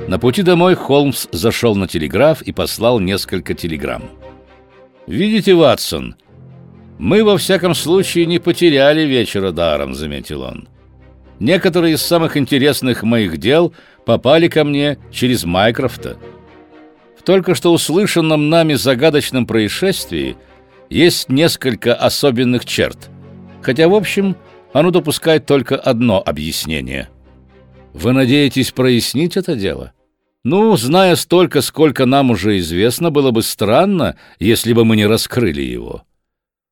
На 0.09 0.18
пути 0.18 0.42
домой 0.42 0.74
Холмс 0.74 1.29
зашел 1.31 1.76
на 1.76 1.87
телеграф 1.87 2.42
и 2.42 2.53
послал 2.53 3.00
несколько 3.00 3.55
телеграмм. 3.55 4.11
«Видите, 5.07 5.55
Ватсон, 5.55 6.16
«Мы, 7.00 7.24
во 7.24 7.38
всяком 7.38 7.74
случае, 7.74 8.26
не 8.26 8.38
потеряли 8.38 9.07
вечера 9.07 9.53
даром»,— 9.53 9.94
заметил 9.94 10.42
он. 10.42 10.68
«Некоторые 11.40 11.94
из 11.94 12.03
самых 12.03 12.37
интересных 12.37 13.03
моих 13.03 13.38
дел 13.38 13.74
попали 14.05 14.48
ко 14.48 14.62
мне 14.62 14.98
через 15.11 15.44
Майкрофта. 15.44 16.16
В 17.18 17.22
только 17.22 17.55
что 17.55 17.72
услышанном 17.72 18.48
нами 18.48 18.74
загадочном 18.74 19.46
происшествии 19.46 20.37
есть 20.88 21.29
несколько 21.29 21.94
особенных 21.94 22.64
черт, 22.64 23.11
хотя, 23.62 23.88
в 23.88 23.94
общем, 23.94 24.37
оно 24.72 24.90
допускает 24.90 25.46
только 25.46 25.76
одно 25.76 26.22
объяснение. 26.24 27.09
Вы 27.92 28.12
надеетесь 28.12 28.70
прояснить 28.70 29.37
это 29.37 29.57
дело?» 29.57 29.92
Ну, 30.42 30.74
зная 30.79 31.16
столько, 31.16 31.61
сколько 31.61 32.07
нам 32.07 32.31
уже 32.31 32.59
известно, 32.59 33.11
было 33.11 33.31
бы 33.31 33.42
странно, 33.42 34.16
если 34.38 34.72
бы 34.72 34.87
мы 34.87 34.96
не 34.96 35.07
раскрыли 35.07 35.61
его. 35.61 36.03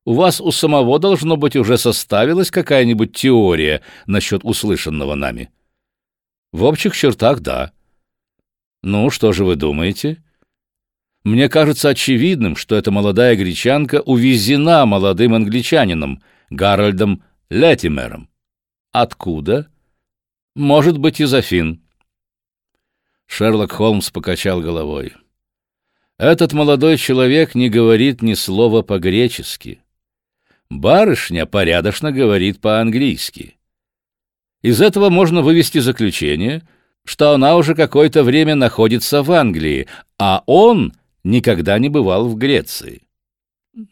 У 0.09 0.13
вас 0.13 0.41
у 0.41 0.49
самого, 0.49 0.97
должно 0.97 1.37
быть, 1.37 1.55
уже 1.55 1.77
составилась 1.77 2.49
какая-нибудь 2.49 3.13
теория 3.13 3.83
насчет 4.07 4.43
услышанного 4.43 5.13
нами? 5.13 5.51
В 6.51 6.63
общих 6.63 6.97
чертах, 6.97 7.41
да. 7.41 7.71
Ну, 8.81 9.11
что 9.11 9.33
же 9.33 9.45
вы 9.45 9.55
думаете? 9.55 10.23
Мне 11.23 11.47
кажется 11.47 11.89
очевидным, 11.89 12.55
что 12.55 12.75
эта 12.75 12.89
молодая 12.89 13.35
гречанка 13.35 14.01
увезена 14.01 14.87
молодым 14.87 15.35
англичанином, 15.35 16.23
Гарольдом 16.49 17.21
Летимером. 17.51 18.31
Откуда? 18.91 19.69
Может 20.55 20.97
быть, 20.97 21.21
из 21.21 21.31
Афин. 21.35 21.83
Шерлок 23.27 23.73
Холмс 23.73 24.09
покачал 24.09 24.59
головой. 24.59 25.13
Этот 26.17 26.53
молодой 26.53 26.97
человек 26.97 27.53
не 27.53 27.69
говорит 27.69 28.23
ни 28.23 28.33
слова 28.33 28.81
по-гречески. 28.81 29.83
Барышня 30.69 31.45
порядочно 31.45 32.11
говорит 32.11 32.61
по-английски. 32.61 33.57
Из 34.61 34.81
этого 34.81 35.09
можно 35.09 35.41
вывести 35.41 35.79
заключение, 35.79 36.67
что 37.05 37.31
она 37.31 37.55
уже 37.55 37.75
какое-то 37.75 38.23
время 38.23 38.55
находится 38.55 39.23
в 39.23 39.31
Англии, 39.31 39.87
а 40.19 40.43
он 40.45 40.93
никогда 41.23 41.79
не 41.79 41.89
бывал 41.89 42.27
в 42.27 42.35
Греции. 42.35 43.03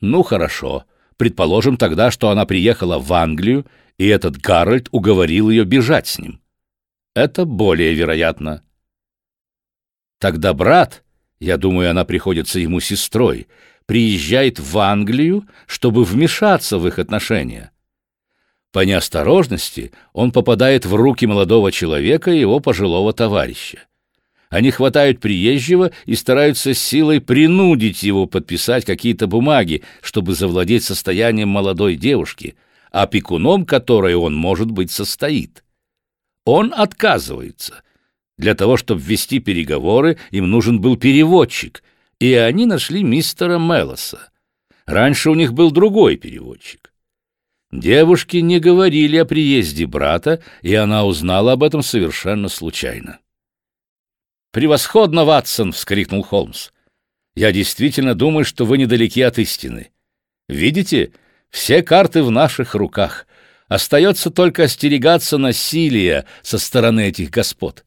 Ну, 0.02 0.24
хорошо. 0.24 0.86
Предположим 1.16 1.78
тогда, 1.78 2.12
что 2.12 2.30
она 2.30 2.46
приехала 2.46 3.00
в 3.00 3.12
Англию, 3.14 3.66
и 3.98 4.06
этот 4.08 4.38
Гарольд 4.38 4.88
уговорил 4.92 5.50
ее 5.50 5.66
бежать 5.66 6.08
с 6.08 6.20
ним. 6.20 6.40
Это 7.16 7.46
более 7.46 7.94
вероятно. 7.96 8.62
Тогда 10.20 10.54
брат, 10.54 11.04
я 11.40 11.58
думаю, 11.58 11.90
она 11.90 12.06
приходится 12.06 12.60
ему 12.60 12.80
сестрой, 12.80 13.48
приезжает 13.88 14.60
в 14.60 14.78
Англию, 14.78 15.48
чтобы 15.66 16.04
вмешаться 16.04 16.78
в 16.78 16.88
их 16.88 17.00
отношения. 17.00 17.72
По 18.72 18.86
неосторожности 18.86 19.92
он 20.14 20.32
попадает 20.32 20.86
в 20.86 20.94
руки 20.94 21.26
молодого 21.26 21.72
человека 21.72 22.30
и 22.30 22.40
его 22.40 22.60
пожилого 22.60 23.14
товарища. 23.14 23.80
Они 24.50 24.72
хватают 24.72 25.20
приезжего 25.20 25.92
и 26.06 26.16
стараются 26.16 26.74
силой 26.74 27.20
принудить 27.22 28.04
его 28.04 28.28
подписать 28.28 28.86
какие-то 28.86 29.26
бумаги, 29.28 29.84
чтобы 30.02 30.36
завладеть 30.36 30.84
состоянием 30.84 31.50
молодой 31.50 31.96
девушки, 31.96 32.56
опекуном 32.92 33.66
которой 33.66 34.16
он, 34.16 34.36
может 34.36 34.70
быть, 34.70 34.92
состоит. 34.92 35.64
Он 36.46 36.74
отказывается. 36.76 37.82
Для 38.38 38.54
того, 38.54 38.78
чтобы 38.78 39.02
вести 39.02 39.40
переговоры, 39.40 40.18
им 40.32 40.50
нужен 40.50 40.80
был 40.80 40.98
переводчик— 40.98 41.84
и 42.20 42.34
они 42.34 42.66
нашли 42.66 43.04
мистера 43.04 43.58
Мелоса. 43.58 44.30
Раньше 44.86 45.30
у 45.30 45.36
них 45.36 45.54
был 45.54 45.72
другой 45.72 46.16
переводчик. 46.16 46.94
Девушки 47.72 48.38
не 48.38 48.60
говорили 48.60 49.18
о 49.18 49.26
приезде 49.26 49.86
брата, 49.86 50.42
и 50.62 50.74
она 50.74 51.06
узнала 51.06 51.54
об 51.54 51.64
этом 51.64 51.84
совершенно 51.84 52.48
случайно. 52.48 53.20
«Превосходно, 54.52 55.26
Ватсон!»— 55.26 55.72
вскрикнул 55.74 56.24
Холмс. 56.24 56.70
«Я 57.36 57.52
действительно 57.52 58.16
думаю, 58.16 58.46
что 58.46 58.66
вы 58.66 58.78
недалеки 58.78 59.22
от 59.22 59.38
истины. 59.38 59.92
Видите, 60.48 61.12
все 61.50 61.84
карты 61.84 62.24
в 62.24 62.32
наших 62.32 62.74
руках. 62.74 63.28
Остается 63.68 64.32
только 64.32 64.64
остерегаться 64.64 65.38
насилия 65.38 66.26
со 66.42 66.58
стороны 66.58 67.10
этих 67.10 67.30
господ. 67.30 67.84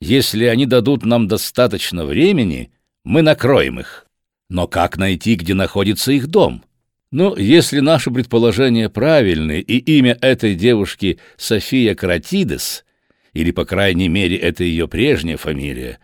Если 0.00 0.46
они 0.46 0.64
дадут 0.64 1.04
нам 1.04 1.28
достаточно 1.28 2.06
времени, 2.06 2.72
мы 3.06 3.22
накроем 3.22 3.78
их. 3.78 4.04
Но 4.50 4.66
как 4.66 4.98
найти, 4.98 5.36
где 5.36 5.54
находится 5.54 6.10
их 6.10 6.26
дом? 6.26 6.64
Ну, 7.12 7.36
если 7.36 7.78
наши 7.78 8.10
предположения 8.10 8.90
правильны, 8.90 9.60
и 9.60 9.78
имя 9.78 10.18
этой 10.20 10.56
девушки 10.56 11.20
София 11.36 11.94
Кратидес, 11.94 12.84
или, 13.32 13.52
по 13.52 13.64
крайней 13.64 14.08
мере, 14.08 14.36
это 14.36 14.64
ее 14.64 14.88
прежняя 14.88 15.36
фамилия, 15.36 16.00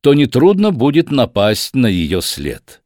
то 0.00 0.14
нетрудно 0.14 0.70
будет 0.70 1.10
напасть 1.10 1.74
на 1.74 1.88
ее 1.88 2.22
след. 2.22 2.80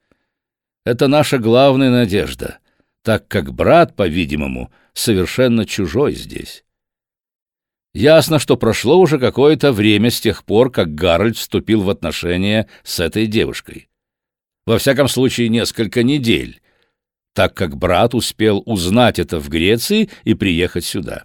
Это 0.87 1.07
наша 1.07 1.39
главная 1.39 1.91
надежда, 1.91 2.59
так 3.03 3.29
как 3.29 3.53
брат, 3.53 3.95
по-видимому, 3.95 4.73
совершенно 4.95 5.67
чужой 5.67 6.15
здесь. 6.15 6.65
Ясно, 7.93 8.39
что 8.39 8.57
прошло 8.57 8.99
уже 8.99 9.19
какое-то 9.19 9.73
время 9.73 10.11
с 10.11 10.21
тех 10.21 10.45
пор, 10.45 10.71
как 10.71 10.95
Гарольд 10.95 11.37
вступил 11.37 11.83
в 11.83 11.91
отношения 11.91 12.69
с 12.85 13.01
этой 13.01 13.27
девушкой. 13.27 13.89
Во 14.65 14.79
всяком 14.79 15.09
случае, 15.09 15.49
несколько 15.49 16.05
недель, 16.05 16.61
так 17.33 17.55
как 17.55 17.77
брат 17.77 18.15
успел 18.15 18.63
узнать 18.65 19.19
это 19.19 19.41
в 19.41 19.49
Греции 19.49 20.09
и 20.23 20.35
приехать 20.35 20.85
сюда. 20.85 21.25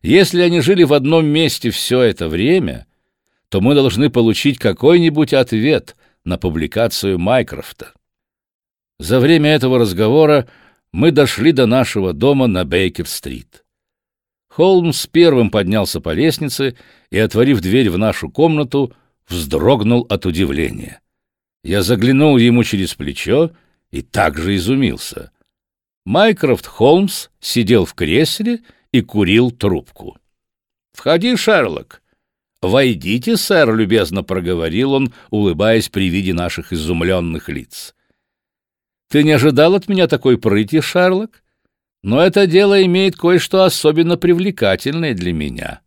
Если 0.00 0.40
они 0.40 0.60
жили 0.60 0.84
в 0.84 0.94
одном 0.94 1.26
месте 1.26 1.70
все 1.70 2.00
это 2.00 2.28
время, 2.28 2.86
то 3.50 3.60
мы 3.60 3.74
должны 3.74 4.08
получить 4.08 4.58
какой-нибудь 4.58 5.34
ответ 5.34 5.96
на 6.24 6.38
публикацию 6.38 7.18
Майкрофта. 7.18 7.92
За 8.98 9.20
время 9.20 9.50
этого 9.50 9.78
разговора 9.78 10.48
мы 10.92 11.10
дошли 11.10 11.52
до 11.52 11.66
нашего 11.66 12.14
дома 12.14 12.46
на 12.46 12.64
Бейкер-стрит. 12.64 13.64
Холмс 14.50 15.06
первым 15.06 15.50
поднялся 15.50 16.00
по 16.00 16.12
лестнице 16.12 16.76
и, 17.10 17.18
отворив 17.18 17.60
дверь 17.60 17.88
в 17.88 17.96
нашу 17.96 18.28
комнату, 18.28 18.92
вздрогнул 19.28 20.04
от 20.08 20.26
удивления. 20.26 21.00
Я 21.62 21.82
заглянул 21.82 22.36
ему 22.36 22.64
через 22.64 22.94
плечо 22.94 23.52
и 23.92 24.02
также 24.02 24.56
изумился. 24.56 25.30
Майкрофт 26.04 26.66
Холмс 26.66 27.28
сидел 27.38 27.84
в 27.84 27.94
кресле 27.94 28.60
и 28.90 29.02
курил 29.02 29.52
трубку. 29.52 30.18
«Входи, 30.92 31.36
Шерлок!» 31.36 32.02
«Войдите, 32.60 33.36
сэр»,— 33.36 33.74
любезно 33.76 34.24
проговорил 34.24 34.92
он, 34.92 35.12
улыбаясь 35.30 35.88
при 35.88 36.10
виде 36.10 36.34
наших 36.34 36.72
изумленных 36.72 37.48
лиц. 37.48 37.94
«Ты 39.08 39.22
не 39.22 39.32
ожидал 39.32 39.76
от 39.76 39.88
меня 39.88 40.08
такой 40.08 40.36
прыти, 40.38 40.80
Шерлок? 40.80 41.39
Но 42.02 42.20
это 42.20 42.46
дело 42.46 42.82
имеет 42.84 43.16
кое-что 43.16 43.64
особенно 43.64 44.16
привлекательное 44.16 45.14
для 45.14 45.32
меня». 45.32 45.80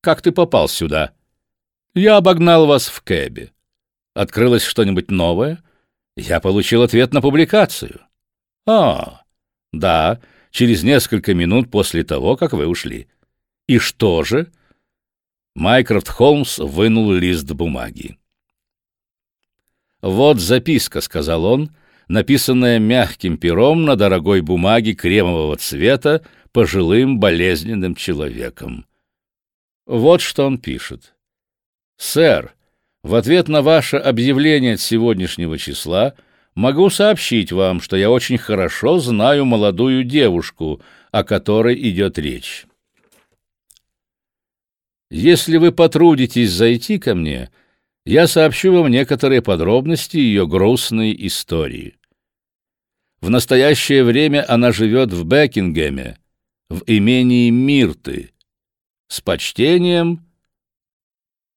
«Как 0.00 0.22
ты 0.22 0.32
попал 0.32 0.68
сюда?» 0.68 1.12
«Я 1.94 2.16
обогнал 2.16 2.66
вас 2.66 2.88
в 2.88 3.02
кэбе. 3.02 3.52
Открылось 4.14 4.62
что-нибудь 4.62 5.10
новое?» 5.10 5.62
«Я 6.16 6.40
получил 6.40 6.82
ответ 6.82 7.12
на 7.12 7.20
публикацию». 7.20 8.00
«А, 8.66 9.22
да, 9.72 10.20
через 10.50 10.82
несколько 10.82 11.34
минут 11.34 11.70
после 11.70 12.04
того, 12.04 12.36
как 12.36 12.52
вы 12.52 12.66
ушли». 12.66 13.08
«И 13.66 13.78
что 13.78 14.24
же?» 14.24 14.50
Майкрофт 15.54 16.08
Холмс 16.08 16.58
вынул 16.58 17.12
лист 17.12 17.50
бумаги. 17.50 18.18
«Вот 20.00 20.38
записка»,— 20.40 21.00
сказал 21.02 21.44
он, 21.44 21.74
написанная 22.10 22.80
мягким 22.80 23.38
пером 23.38 23.84
на 23.84 23.94
дорогой 23.94 24.40
бумаге 24.40 24.94
кремового 24.94 25.56
цвета 25.56 26.22
пожилым 26.50 27.20
болезненным 27.20 27.94
человеком. 27.94 28.84
Вот 29.86 30.20
что 30.20 30.44
он 30.44 30.58
пишет. 30.58 31.14
«Сэр, 31.98 32.52
в 33.04 33.14
ответ 33.14 33.46
на 33.46 33.62
ваше 33.62 33.96
объявление 33.96 34.74
от 34.74 34.80
сегодняшнего 34.80 35.56
числа 35.56 36.14
могу 36.56 36.90
сообщить 36.90 37.52
вам, 37.52 37.80
что 37.80 37.96
я 37.96 38.10
очень 38.10 38.38
хорошо 38.38 38.98
знаю 38.98 39.44
молодую 39.44 40.02
девушку, 40.02 40.82
о 41.12 41.22
которой 41.22 41.76
идет 41.90 42.18
речь. 42.18 42.66
Если 45.12 45.58
вы 45.58 45.70
потрудитесь 45.70 46.50
зайти 46.50 46.98
ко 46.98 47.14
мне, 47.14 47.50
я 48.04 48.26
сообщу 48.26 48.72
вам 48.72 48.88
некоторые 48.88 49.42
подробности 49.42 50.16
ее 50.16 50.48
грустной 50.48 51.14
истории. 51.16 51.99
В 53.20 53.28
настоящее 53.28 54.02
время 54.04 54.44
она 54.50 54.72
живет 54.72 55.12
в 55.12 55.24
Бекингеме, 55.24 56.18
в 56.68 56.82
имении 56.86 57.50
Мирты. 57.50 58.32
С 59.08 59.20
почтением, 59.20 60.24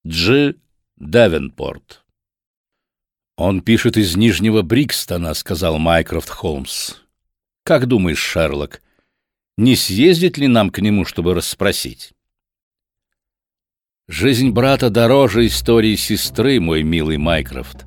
Дж. 0.06 0.54
Давенпорт. 0.96 2.04
«Он 3.36 3.62
пишет 3.62 3.96
из 3.96 4.16
Нижнего 4.16 4.62
Брикстона»,— 4.62 5.32
сказал 5.34 5.78
Майкрофт 5.78 6.28
Холмс. 6.28 6.96
«Как 7.64 7.86
думаешь, 7.86 8.18
Шерлок, 8.18 8.82
не 9.56 9.76
съездить 9.76 10.36
ли 10.38 10.46
нам 10.46 10.70
к 10.70 10.80
нему, 10.80 11.04
чтобы 11.04 11.34
расспросить?» 11.34 12.12
Жизнь 14.06 14.50
брата 14.50 14.90
дороже 14.90 15.46
истории 15.46 15.96
сестры, 15.96 16.60
мой 16.60 16.82
милый 16.82 17.16
Майкрофт. 17.16 17.86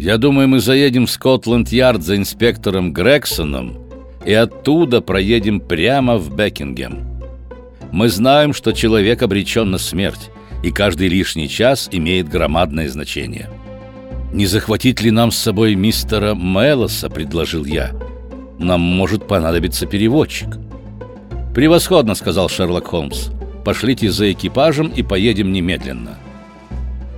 Я 0.00 0.16
думаю, 0.16 0.48
мы 0.48 0.60
заедем 0.60 1.04
в 1.04 1.10
Скотланд-Ярд 1.10 2.02
за 2.02 2.16
инспектором 2.16 2.94
Грексоном 2.94 3.76
и 4.24 4.32
оттуда 4.32 5.02
проедем 5.02 5.60
прямо 5.60 6.16
в 6.16 6.34
Бекингем. 6.34 7.20
Мы 7.92 8.08
знаем, 8.08 8.54
что 8.54 8.72
человек 8.72 9.20
обречен 9.20 9.70
на 9.70 9.76
смерть, 9.76 10.30
и 10.62 10.70
каждый 10.70 11.08
лишний 11.08 11.50
час 11.50 11.86
имеет 11.92 12.30
громадное 12.30 12.88
значение. 12.88 13.50
«Не 14.32 14.46
захватить 14.46 15.02
ли 15.02 15.10
нам 15.10 15.30
с 15.30 15.36
собой 15.36 15.74
мистера 15.74 16.34
Мелоса?»– 16.34 17.10
предложил 17.10 17.66
я. 17.66 17.90
«Нам 18.58 18.80
может 18.80 19.28
понадобиться 19.28 19.84
переводчик». 19.84 20.56
«Превосходно»,– 21.54 22.14
сказал 22.16 22.48
Шерлок 22.48 22.86
Холмс. 22.86 23.28
Пошлите 23.66 24.10
за 24.10 24.32
экипажем 24.32 24.88
и 24.88 25.02
поедем 25.02 25.52
немедленно». 25.52 26.16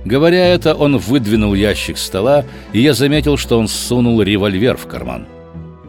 Говоря 0.05 0.47
это, 0.47 0.75
он 0.75 0.97
выдвинул 0.97 1.53
ящик 1.53 1.97
стола, 1.97 2.43
и 2.73 2.81
я 2.81 2.93
заметил, 2.93 3.37
что 3.37 3.57
он 3.57 3.67
сунул 3.67 4.21
револьвер 4.21 4.75
в 4.75 4.85
карман. 4.85 5.27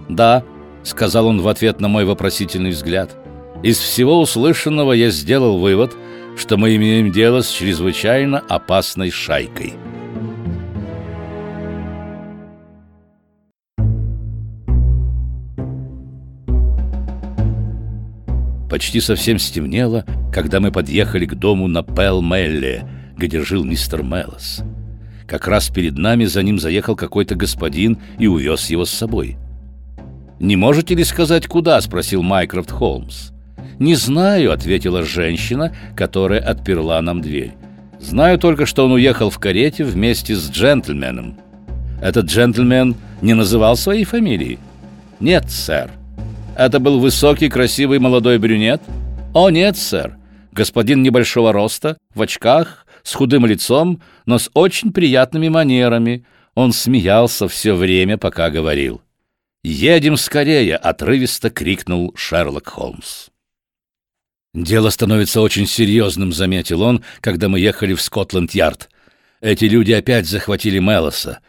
«Да»,— 0.09 0.45
сказал 0.85 1.27
он 1.27 1.41
в 1.41 1.49
ответ 1.49 1.81
на 1.81 1.89
мой 1.89 2.05
вопросительный 2.05 2.71
взгляд,— 2.71 3.11
«из 3.63 3.79
всего 3.79 4.21
услышанного 4.21 4.93
я 4.93 5.11
сделал 5.11 5.59
вывод, 5.59 5.97
что 6.37 6.57
мы 6.57 6.77
имеем 6.77 7.11
дело 7.11 7.43
с 7.43 7.51
чрезвычайно 7.51 8.39
опасной 8.49 9.11
шайкой». 9.11 9.75
Почти 18.71 19.01
совсем 19.01 19.39
стемнело, 19.39 20.05
когда 20.33 20.59
мы 20.59 20.73
подъехали 20.73 21.27
к 21.27 21.35
дому 21.35 21.69
на 21.69 21.83
Пэл-Мелле, 21.83 22.83
где 23.17 23.43
жил 23.43 23.65
мистер 23.65 24.03
Меллос. 24.03 24.63
Как 25.27 25.49
раз 25.49 25.69
перед 25.69 25.97
нами 25.97 26.25
за 26.25 26.43
ним 26.43 26.59
заехал 26.59 26.97
какой-то 26.97 27.35
господин 27.35 27.99
и 28.19 28.27
увез 28.27 28.71
его 28.71 28.85
с 28.85 28.91
собой. 28.91 29.37
«Не 30.41 30.57
можете 30.57 30.95
ли 30.95 31.05
сказать, 31.05 31.47
куда?»— 31.47 31.81
спросил 31.83 32.23
Майкрофт 32.23 32.71
Холмс. 32.71 33.31
«Не 33.79 33.95
знаю»,— 33.95 34.53
ответила 34.53 35.03
женщина, 35.03 35.75
которая 35.97 36.41
отперла 36.41 37.01
нам 37.01 37.21
дверь. 37.21 37.53
«Знаю 38.01 38.39
только, 38.39 38.67
что 38.67 38.85
он 38.85 38.93
уехал 38.93 39.31
в 39.31 39.39
карете 39.39 39.85
вместе 39.85 40.35
с 40.37 40.51
джентльменом». 40.51 41.39
«Этот 42.03 42.27
джентльмен 42.27 42.97
не 43.23 43.35
называл 43.35 43.77
своей 43.77 44.05
фамилии?» 44.05 44.59
«Нет, 45.21 45.51
сэр». 45.51 45.91
Это 46.57 46.79
был 46.79 47.01
высокий, 47.01 47.49
красивый 47.49 47.99
молодой 47.99 48.39
брюнет? 48.39 48.81
О, 49.33 49.51
нет, 49.51 49.77
сэр. 49.77 50.17
Господин 50.53 51.03
небольшого 51.03 51.53
роста, 51.53 51.97
в 52.15 52.23
очках, 52.23 52.84
с 53.05 53.15
худым 53.15 53.47
лицом, 53.47 54.03
но 54.27 54.39
с 54.39 54.51
очень 54.55 54.93
приятными 54.93 55.49
манерами. 55.49 56.27
Он 56.55 56.73
смеялся 56.73 57.47
все 57.47 57.75
время, 57.75 58.19
пока 58.19 58.51
говорил. 58.51 59.03
«Едем 59.63 60.17
скорее!»— 60.17 60.77
отрывисто 60.77 61.51
крикнул 61.51 62.13
Шерлок 62.17 62.69
Холмс. 62.69 63.29
«Дело 64.53 64.91
становится 64.91 65.41
очень 65.41 65.67
серьезным»,— 65.67 66.33
заметил 66.33 66.83
он, 66.83 67.05
когда 67.21 67.49
мы 67.49 67.61
ехали 67.61 67.95
в 67.95 68.03
Скотланд-Ярд. 68.03 68.89
«Эти 69.41 69.65
люди 69.65 69.93
опять 69.93 70.27
захватили 70.27 70.79
Мелоса. 70.79 71.41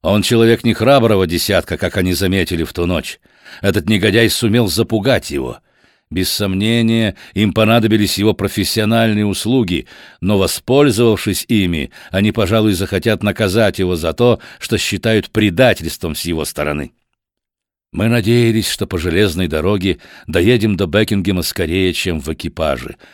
Он 0.00 0.22
человек 0.22 0.64
не 0.64 0.74
храброго 0.74 1.26
десятка, 1.26 1.76
как 1.76 1.96
они 1.96 2.12
заметили 2.12 2.64
в 2.64 2.72
ту 2.72 2.86
ночь. 2.86 3.20
Этот 3.60 3.88
негодяй 3.88 4.28
сумел 4.30 4.68
запугать 4.68 5.30
его. 5.30 5.58
Без 6.12 6.30
сомнения, 6.30 7.16
им 7.32 7.54
понадобились 7.54 8.18
его 8.18 8.34
профессиональные 8.34 9.24
услуги, 9.24 9.86
но, 10.20 10.36
воспользовавшись 10.36 11.46
ими, 11.48 11.90
они, 12.10 12.32
пожалуй, 12.32 12.74
захотят 12.74 13.22
наказать 13.22 13.78
его 13.78 13.96
за 13.96 14.12
то, 14.12 14.38
что 14.58 14.76
считают 14.76 15.30
предательством 15.30 16.14
с 16.14 16.26
его 16.26 16.44
стороны. 16.44 16.92
Мы 17.92 18.08
надеялись, 18.08 18.68
что 18.68 18.86
по 18.86 18.98
железной 18.98 19.48
дороге 19.48 20.00
доедем 20.26 20.76
до 20.76 20.86
Бекингема 20.86 21.40
скорее, 21.40 21.94
чем 21.94 22.20
в 22.20 22.30
экипаже— 22.30 22.96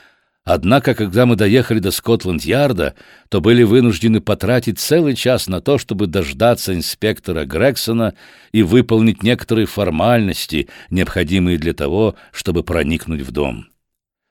Однако, 0.51 0.95
когда 0.95 1.27
мы 1.27 1.37
доехали 1.37 1.79
до 1.79 1.91
Скотланд-Ярда, 1.91 2.95
то 3.29 3.43
были 3.43 3.65
вынуждены 3.65 4.23
потратить 4.23 4.79
целый 4.79 5.15
час 5.15 5.47
на 5.47 5.61
то, 5.61 5.77
чтобы 5.77 6.07
дождаться 6.07 6.75
инспектора 6.75 7.45
Грексона 7.45 8.15
и 8.51 8.63
выполнить 8.63 9.23
некоторые 9.23 9.67
формальности, 9.67 10.71
необходимые 10.89 11.59
для 11.59 11.75
того, 11.75 12.15
чтобы 12.33 12.65
проникнуть 12.65 13.21
в 13.21 13.31
дом. 13.31 13.67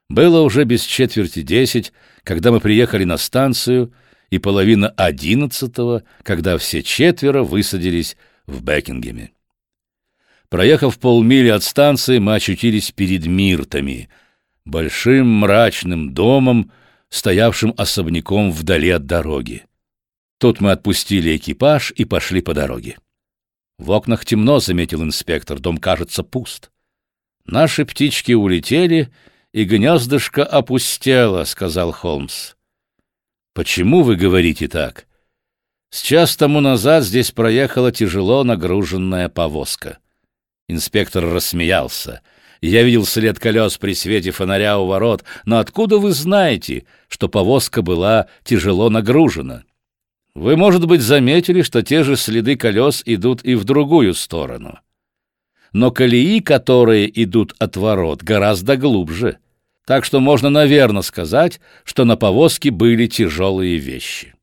Было 0.10 0.42
уже 0.42 0.64
без 0.64 0.82
четверти 0.82 1.44
десять, 1.44 1.94
когда 2.24 2.52
мы 2.52 2.62
приехали 2.62 3.04
на 3.04 3.18
станцию, 3.18 3.94
и 4.32 4.40
половина 4.40 4.90
одиннадцатого, 4.90 6.02
когда 6.24 6.58
все 6.58 6.82
четверо 6.82 7.44
высадились 7.44 8.18
в 8.48 8.64
Бекингеме. 8.64 9.34
Проехав 10.50 10.98
полмили 10.98 11.50
от 11.50 11.64
станции, 11.64 12.18
мы 12.18 12.34
очутились 12.34 12.90
перед 12.90 13.28
Миртами— 13.28 14.10
большим 14.68 15.28
мрачным 15.40 16.14
домом, 16.14 16.72
стоявшим 17.10 17.74
особняком 17.78 18.52
вдали 18.52 18.90
от 18.90 19.06
дороги. 19.06 19.66
Тут 20.40 20.62
мы 20.62 20.72
отпустили 20.72 21.36
экипаж 21.36 21.92
и 21.96 22.06
пошли 22.06 22.42
по 22.42 22.54
дороге. 22.54 22.98
В 23.80 23.92
окнах 23.92 24.26
темно, 24.26 24.60
заметил 24.60 25.04
инспектор, 25.04 25.60
дом 25.60 25.78
кажется 25.78 26.24
пуст. 26.24 26.72
Наши 27.46 27.86
птички 27.86 28.34
улетели, 28.34 29.12
и 29.54 29.64
гнездышко 29.64 30.44
опустело, 30.44 31.44
сказал 31.46 31.92
Холмс. 31.92 32.54
Почему 33.54 34.04
вы 34.04 34.16
говорите 34.16 34.68
так? 34.68 35.08
С 35.90 36.02
час 36.02 36.36
тому 36.36 36.60
назад 36.60 37.04
здесь 37.04 37.32
проехала 37.32 37.92
тяжело 37.92 38.44
нагруженная 38.44 39.30
повозка. 39.30 40.00
Инспектор 40.68 41.24
рассмеялся— 41.24 42.22
я 42.62 42.84
видел 42.84 43.06
след 43.06 43.40
колес 43.40 43.78
при 43.78 43.94
свете 43.94 44.32
фонаря 44.32 44.80
у 44.80 44.88
ворот, 44.88 45.24
но 45.46 45.60
откуда 45.60 45.98
вы 45.98 46.12
знаете, 46.12 46.86
что 47.08 47.30
повозка 47.30 47.82
была 47.82 48.28
тяжело 48.44 48.90
нагружена? 48.90 49.64
Вы, 50.34 50.56
может 50.56 50.86
быть, 50.86 51.02
заметили, 51.02 51.62
что 51.62 51.82
те 51.82 52.04
же 52.04 52.16
следы 52.16 52.56
колес 52.56 53.02
идут 53.06 53.44
и 53.44 53.56
в 53.56 53.64
другую 53.64 54.14
сторону. 54.14 54.80
но 55.74 55.92
колеи, 55.92 56.40
которые 56.40 57.10
идут 57.24 57.54
от 57.60 57.76
ворот, 57.76 58.24
гораздо 58.24 58.78
глубже. 58.78 59.38
Так 59.86 60.06
что 60.06 60.20
можно, 60.20 60.50
наверное, 60.50 61.02
сказать, 61.02 61.60
что 61.84 62.06
на 62.06 62.18
повозке 62.18 62.72
были 62.72 63.08
тяжелые 63.08 63.78
вещи. 63.78 64.34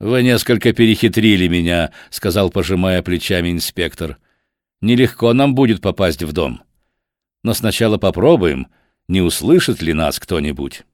«Вы 0.00 0.22
несколько 0.22 0.72
перехитрили 0.72 1.46
меня»,— 1.46 1.92
сказал, 2.10 2.50
пожимая 2.50 3.02
плечами 3.02 3.50
инспектор. 3.50 4.18
«Нелегко 4.80 5.32
нам 5.32 5.54
будет 5.54 5.80
попасть 5.80 6.22
в 6.22 6.32
дом. 6.32 6.62
Но 7.42 7.54
сначала 7.54 7.98
попробуем, 7.98 8.68
не 9.08 9.20
услышит 9.20 9.82
ли 9.82 9.92
нас 9.92 10.18
кто-нибудь». 10.18 10.84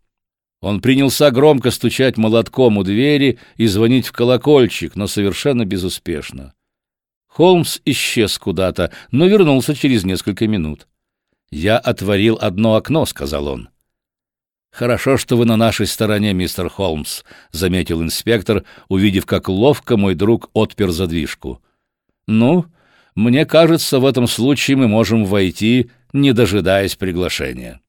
Он 0.61 0.81
принялся 0.81 1.31
громко 1.31 1.71
стучать 1.71 2.17
молотком 2.17 2.79
у 2.79 2.83
двери 2.83 3.39
и 3.57 3.67
звонить 3.69 4.09
в 4.09 4.13
колокольчик, 4.13 4.97
но 4.97 5.07
совершенно 5.07 5.65
безуспешно. 5.65 6.53
Холмс 7.29 7.79
исчез 7.85 8.37
куда-то, 8.39 8.93
но 9.13 9.27
вернулся 9.27 9.75
через 9.75 10.03
несколько 10.05 10.49
минут. 10.49 10.89
«Я 11.51 11.79
отворил 11.79 12.39
одно 12.41 12.75
окно»,— 12.75 13.05
сказал 13.07 13.47
он. 13.47 13.69
«Хорошо, 14.71 15.17
что 15.17 15.37
вы 15.37 15.45
на 15.45 15.57
нашей 15.57 15.87
стороне, 15.87 16.33
мистер 16.33 16.69
Холмс»,— 16.69 17.23
заметил 17.53 18.03
инспектор, 18.03 18.65
увидев, 18.89 19.25
как 19.25 19.49
ловко 19.49 19.97
мой 19.97 20.15
друг 20.15 20.51
отпер 20.53 20.91
задвижку. 20.91 21.63
«Ну, 22.27 22.67
мне 23.15 23.47
кажется, 23.47 23.99
в 23.99 24.07
этом 24.07 24.27
случае 24.27 24.77
мы 24.77 24.89
можем 24.89 25.25
войти, 25.25 25.91
не 26.13 26.33
дожидаясь 26.33 26.97
приглашения». 26.97 27.81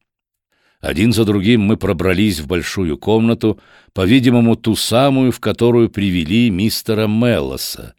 Один 0.80 1.12
за 1.12 1.26
другим 1.26 1.60
мы 1.60 1.76
пробрались 1.76 2.40
в 2.40 2.46
большую 2.46 2.96
комнату, 2.96 3.60
по-видимому, 3.92 4.56
ту 4.56 4.76
самую, 4.76 5.30
в 5.30 5.38
которую 5.38 5.90
привели 5.90 6.48
мистера 6.48 7.06
Меллоса. 7.06 7.94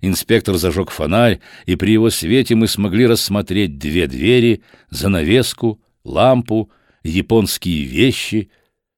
Инспектор 0.00 0.56
зажег 0.56 0.90
фонарь, 0.90 1.40
и 1.66 1.76
при 1.76 1.92
его 1.92 2.10
свете 2.10 2.54
мы 2.54 2.66
смогли 2.66 3.06
рассмотреть 3.06 3.78
две 3.78 4.06
двери, 4.06 4.62
занавеску, 4.90 5.80
лампу, 6.02 6.70
японские 7.02 7.84
вещи, 7.84 8.50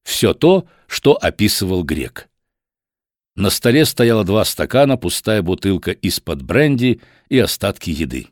все 0.05 0.33
то, 0.33 0.67
что 0.87 1.15
описывал 1.15 1.83
грек. 1.83 2.29
На 3.35 3.51
столе 3.51 3.85
стояло 3.85 4.25
два 4.25 4.45
стакана, 4.45 4.97
пустая 4.97 5.43
бутылка 5.43 5.91
из-под 5.91 6.43
бренди 6.43 7.01
и 7.29 7.39
остатки 7.39 7.91
еды. 7.91 8.29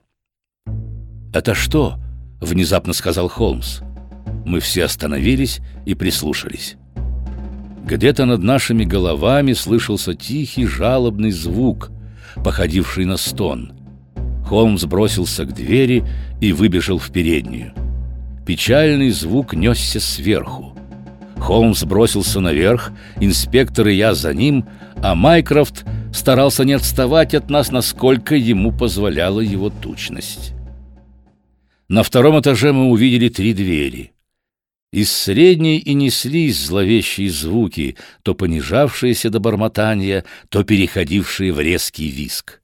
«Это 1.32 1.54
что?»— 1.54 1.98
внезапно 2.40 2.92
сказал 2.92 3.28
Холмс. 3.28 3.80
Мы 4.44 4.60
все 4.60 4.84
остановились 4.84 5.60
и 5.86 5.94
прислушались. 5.94 6.76
Где-то 7.84 8.24
над 8.24 8.42
нашими 8.42 8.84
головами 8.84 9.52
слышался 9.52 10.14
тихий 10.14 10.66
жалобный 10.66 11.30
звук, 11.30 11.90
походивший 12.42 13.04
на 13.04 13.16
стон. 13.16 13.72
Холмс 14.46 14.84
бросился 14.84 15.44
к 15.44 15.52
двери 15.52 16.04
и 16.40 16.52
выбежал 16.52 16.98
в 16.98 17.10
переднюю. 17.10 17.72
Печальный 18.46 19.10
звук 19.10 19.54
несся 19.54 20.00
сверху. 20.00 20.76
Холмс 21.36 21.84
бросился 21.84 22.40
наверх, 22.40 22.92
инспектор 23.20 23.88
и 23.88 23.94
я 23.94 24.14
за 24.14 24.32
ним, 24.32 24.66
а 25.02 25.14
Майкрофт 25.14 25.84
старался 26.12 26.64
не 26.64 26.72
отставать 26.72 27.34
от 27.34 27.50
нас, 27.50 27.70
насколько 27.70 28.34
ему 28.34 28.72
позволяла 28.72 29.40
его 29.40 29.68
тучность. 29.68 30.53
На 31.88 32.02
втором 32.02 32.40
этаже 32.40 32.72
мы 32.72 32.86
увидели 32.86 33.28
три 33.28 33.52
двери. 33.52 34.12
Из 34.92 35.12
средней 35.12 35.78
и 35.78 35.92
неслись 35.92 36.58
зловещие 36.58 37.28
звуки, 37.28 37.96
то 38.22 38.34
понижавшиеся 38.34 39.28
до 39.28 39.40
бормотания, 39.40 40.24
то 40.48 40.64
переходившие 40.64 41.52
в 41.52 41.60
резкий 41.60 42.08
виск. 42.08 42.62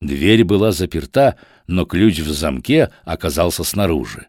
Дверь 0.00 0.44
была 0.44 0.72
заперта, 0.72 1.38
но 1.66 1.86
ключ 1.86 2.18
в 2.18 2.32
замке 2.32 2.90
оказался 3.04 3.64
снаружи. 3.64 4.26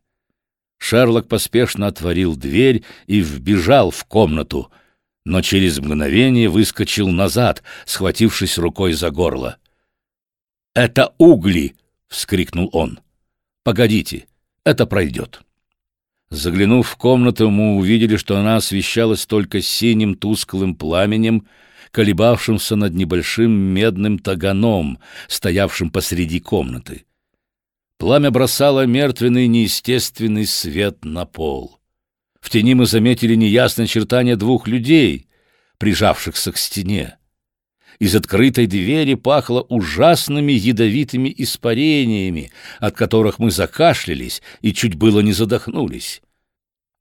Шерлок 0.78 1.28
поспешно 1.28 1.88
отворил 1.88 2.36
дверь 2.36 2.84
и 3.08 3.20
вбежал 3.20 3.92
в 3.92 4.06
комнату, 4.06 4.72
но 5.26 5.42
через 5.42 5.80
мгновение 5.80 6.48
выскочил 6.48 7.10
назад, 7.10 7.64
схватившись 7.86 8.58
рукой 8.58 8.94
за 8.94 9.10
горло. 9.10 9.58
«Это 10.74 11.14
угли!»— 11.18 11.76
вскрикнул 12.08 12.70
он. 12.72 13.00
«Погодите, 13.66 14.28
это 14.64 14.86
пройдет». 14.86 15.42
Заглянув 16.30 16.88
в 16.88 16.98
комнату, 16.98 17.50
мы 17.50 17.78
увидели, 17.78 18.16
что 18.16 18.38
она 18.38 18.58
освещалась 18.58 19.26
только 19.26 19.60
синим 19.60 20.14
тусклым 20.14 20.76
пламенем, 20.76 21.48
колебавшимся 21.90 22.76
над 22.76 22.94
небольшим 22.94 23.52
медным 23.52 24.20
таганом, 24.20 25.00
стоявшим 25.28 25.90
посреди 25.90 26.40
комнаты. 26.40 27.06
Пламя 27.98 28.30
бросало 28.30 28.86
мертвенный 28.86 29.48
неестественный 29.48 30.46
свет 30.46 31.04
на 31.04 31.26
пол. 31.26 31.80
В 32.40 32.52
тени 32.52 32.76
мы 32.76 32.86
заметили 32.86 33.34
неясное 33.34 33.86
очертание 33.86 34.36
двух 34.36 34.68
людей, 34.68 35.28
прижавшихся 35.80 36.52
к 36.52 36.58
стене. 36.58 37.18
Из 38.00 38.16
открытой 38.16 38.68
двери 38.68 39.14
пахло 39.16 39.62
ужасными 39.62 40.52
ядовитыми 40.52 41.34
испарениями, 41.38 42.52
от 42.80 42.96
которых 42.96 43.40
мы 43.40 43.52
закашлялись 43.52 44.42
и 44.62 44.74
чуть 44.74 44.96
было 44.96 45.22
не 45.22 45.32
задохнулись. 45.32 46.22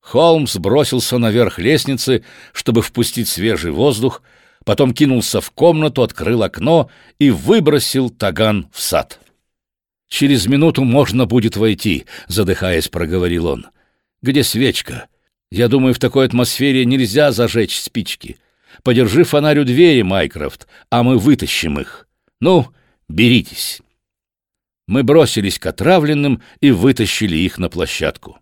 Холмс 0.00 0.56
бросился 0.56 1.18
наверх 1.18 1.58
лестницы, 1.58 2.24
чтобы 2.52 2.82
впустить 2.82 3.28
свежий 3.28 3.72
воздух, 3.72 4.22
потом 4.64 4.92
кинулся 4.92 5.40
в 5.40 5.50
комнату, 5.50 6.02
открыл 6.02 6.42
окно 6.42 6.90
и 7.18 7.30
выбросил 7.30 8.10
таган 8.10 8.68
в 8.70 8.80
сад. 8.80 9.18
«Через 10.08 10.46
минуту 10.46 10.84
можно 10.84 11.26
будет 11.26 11.56
войти»,— 11.56 12.04
задыхаясь, 12.28 12.88
проговорил 12.88 13.46
он. 13.46 13.66
«Где 14.22 14.44
свечка? 14.44 15.06
Я 15.50 15.68
думаю, 15.68 15.94
в 15.94 15.98
такой 15.98 16.26
атмосфере 16.26 16.84
нельзя 16.84 17.32
зажечь 17.32 17.80
спички. 17.80 18.36
Подержи 18.84 19.24
фонарь 19.24 19.58
у 19.58 19.64
двери, 19.64 20.02
Майкрофт, 20.02 20.68
а 20.90 21.02
мы 21.02 21.18
вытащим 21.18 21.80
их. 21.80 22.06
Ну, 22.40 22.68
беритесь». 23.08 23.80
Мы 24.86 25.02
бросились 25.02 25.58
к 25.58 25.64
отравленным 25.64 26.42
и 26.60 26.70
вытащили 26.70 27.36
их 27.38 27.56
на 27.56 27.70
площадку. 27.70 28.38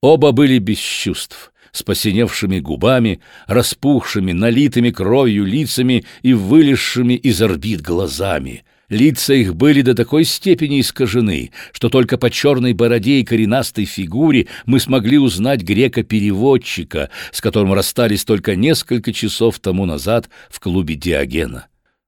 Оба 0.00 0.32
были 0.32 0.58
без 0.58 0.78
чувств, 0.78 1.52
с 1.70 1.82
посиневшими 1.82 2.60
губами, 2.60 3.20
распухшими, 3.46 4.32
налитыми 4.32 4.90
кровью 4.90 5.44
лицами 5.44 6.06
и 6.22 6.32
вылезшими 6.32 7.12
из 7.12 7.42
орбит 7.42 7.82
глазами. 7.82 8.64
Лица 8.88 9.34
их 9.34 9.56
были 9.56 9.82
до 9.82 9.94
такой 9.94 10.24
степени 10.24 10.80
искажены, 10.80 11.50
что 11.72 11.88
только 11.88 12.18
по 12.18 12.30
черной 12.30 12.72
бороде 12.72 13.20
и 13.20 13.24
коренастой 13.24 13.84
фигуре 13.84 14.46
мы 14.64 14.78
смогли 14.78 15.18
узнать 15.18 15.62
грека-переводчика, 15.62 17.10
с 17.32 17.40
которым 17.40 17.72
расстались 17.72 18.24
только 18.24 18.54
несколько 18.54 19.12
часов 19.12 19.58
тому 19.58 19.86
назад 19.86 20.30
в 20.48 20.60
клубе 20.60 20.94
Диогена. 20.94 21.66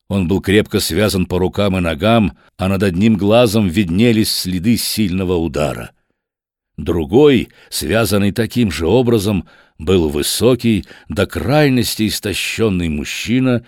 Он 0.09 0.29
был 0.29 0.41
крепко 0.41 0.79
связан 0.79 1.27
по 1.27 1.39
рукам 1.39 1.77
и 1.77 1.81
ногам, 1.81 2.39
а 2.57 2.69
над 2.69 2.83
одним 2.83 3.17
глазом 3.17 3.69
виднелись 3.69 4.33
следы 4.33 4.77
сильного 4.77 5.35
удара. 5.35 5.91
Другой, 6.77 7.49
связанный 7.71 8.31
таким 8.31 8.71
же 8.71 8.87
образом, 8.87 9.49
был 9.79 10.09
высокий, 10.09 10.87
до 11.09 11.27
крайности 11.27 12.07
истощенный 12.07 12.89
мужчина 12.89 13.67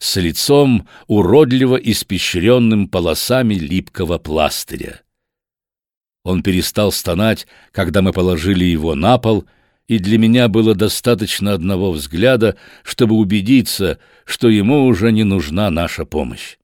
с 0.00 0.16
лицом, 0.16 0.88
уродливо 1.06 1.76
испещренным 1.76 2.88
полосами 2.88 3.54
липкого 3.54 4.18
пластыря. 4.18 5.02
Он 6.24 6.42
перестал 6.42 6.90
стонать, 6.90 7.46
когда 7.70 8.02
мы 8.02 8.12
положили 8.12 8.64
его 8.64 8.96
на 8.96 9.18
пол, 9.18 9.44
и 9.86 9.98
для 9.98 10.18
меня 10.18 10.48
было 10.48 10.74
достаточно 10.74 11.52
одного 11.52 11.92
взгляда, 11.92 12.56
чтобы 12.82 13.14
убедиться, 13.14 13.98
что 14.24 14.48
ему 14.48 14.86
уже 14.86 15.12
не 15.12 15.24
нужна 15.24 15.70
наша 15.70 16.04
помощь. 16.04 16.56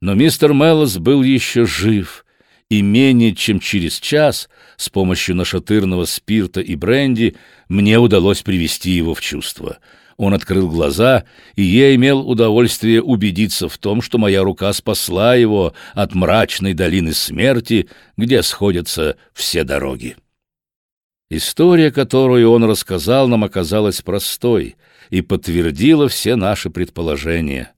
Но 0.00 0.14
мистер 0.14 0.52
Меллос 0.52 0.98
был 0.98 1.22
еще 1.22 1.66
жив— 1.66 2.22
и 2.68 2.82
менее 2.82 3.34
чем 3.34 3.60
через 3.60 4.00
час 4.00 4.48
с 4.76 4.88
помощью 4.88 5.36
нашатырного 5.36 6.04
спирта 6.04 6.60
и 6.60 6.74
бренди 6.74 7.36
мне 7.68 7.98
удалось 7.98 8.42
привести 8.42 8.90
его 8.90 9.14
в 9.14 9.20
чувство. 9.20 9.78
Он 10.16 10.32
открыл 10.32 10.70
глаза, 10.70 11.24
и 11.56 11.62
я 11.62 11.94
имел 11.94 12.26
удовольствие 12.28 13.02
убедиться 13.02 13.68
в 13.68 13.76
том, 13.76 14.00
что 14.00 14.16
моя 14.16 14.42
рука 14.42 14.72
спасла 14.72 15.34
его 15.34 15.74
от 15.94 16.14
мрачной 16.14 16.72
долины 16.72 17.12
смерти, 17.12 17.88
где 18.16 18.42
сходятся 18.42 19.16
все 19.34 19.62
дороги. 19.62 20.16
История, 21.28 21.90
которую 21.90 22.50
он 22.50 22.64
рассказал 22.64 23.28
нам, 23.28 23.44
оказалась 23.44 24.00
простой 24.00 24.76
и 25.10 25.20
подтвердила 25.20 26.08
все 26.08 26.36
наши 26.36 26.70
предположения. 26.70 27.72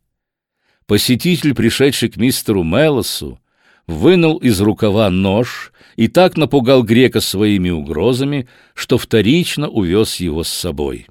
Посетитель, 0.87 1.55
пришедший 1.55 2.09
к 2.09 2.17
мистеру 2.17 2.63
Мелосу, 2.63 3.41
вынул 3.87 4.37
из 4.37 4.61
рукава 4.61 5.11
нож 5.11 5.73
и 5.97 6.09
так 6.09 6.37
напугал 6.37 6.85
грека 6.85 7.21
своими 7.21 7.71
угрозами, 7.71 8.49
что 8.75 8.97
вторично 8.97 9.69
увез 9.69 10.17
его 10.17 10.45
с 10.45 10.49
собой. 10.49 11.09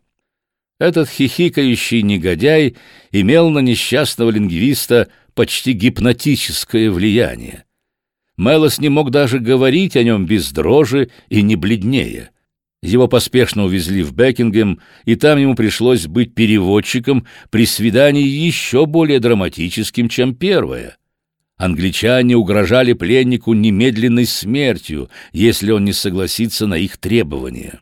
Этот 0.80 1.10
хихикающий 1.10 2.04
негодяй 2.04 2.76
имел 3.12 3.50
на 3.50 3.60
несчастного 3.60 4.30
лингвиста 4.30 5.10
почти 5.34 5.74
гипнотическое 5.74 6.92
влияние. 6.92 7.66
Мелос 8.38 8.80
не 8.80 8.90
мог 8.90 9.10
даже 9.10 9.40
говорить 9.40 9.96
о 9.96 10.04
нем 10.04 10.28
без 10.28 10.52
дрожи 10.52 11.10
и 11.30 11.42
не 11.42 11.56
бледнее. 11.56 12.30
Его 12.84 13.08
поспешно 13.08 13.66
увезли 13.66 14.04
в 14.04 14.14
Бекингем, 14.14 14.80
и 15.06 15.16
там 15.16 15.40
ему 15.40 15.56
пришлось 15.56 16.06
быть 16.06 16.36
переводчиком 16.36 17.26
при 17.50 17.66
свидании 17.66 18.28
еще 18.28 18.86
более 18.86 19.20
драматическим, 19.20 20.10
чем 20.10 20.36
первое. 20.36 20.98
Англичане 21.58 22.38
угрожали 22.38 22.94
пленнику 22.94 23.54
немедленной 23.54 24.28
смертью, 24.28 25.10
если 25.34 25.72
он 25.72 25.86
не 25.86 25.94
согласится 25.94 26.68
на 26.68 26.76
их 26.76 26.98
требования. 26.98 27.80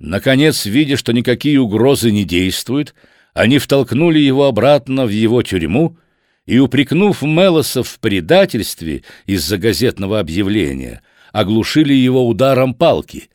Наконец, 0.00 0.64
видя, 0.64 0.96
что 0.96 1.12
никакие 1.12 1.60
угрозы 1.60 2.10
не 2.10 2.24
действуют, 2.24 2.94
они 3.34 3.58
втолкнули 3.58 4.18
его 4.18 4.46
обратно 4.46 5.04
в 5.04 5.10
его 5.10 5.42
тюрьму 5.42 5.98
и, 6.46 6.58
упрекнув 6.58 7.20
Мелоса 7.20 7.82
в 7.82 8.00
предательстве 8.00 9.04
из-за 9.26 9.58
газетного 9.58 10.18
объявления, 10.18 11.02
оглушили 11.32 11.92
его 11.92 12.26
ударом 12.26 12.72
палки. 12.72 13.28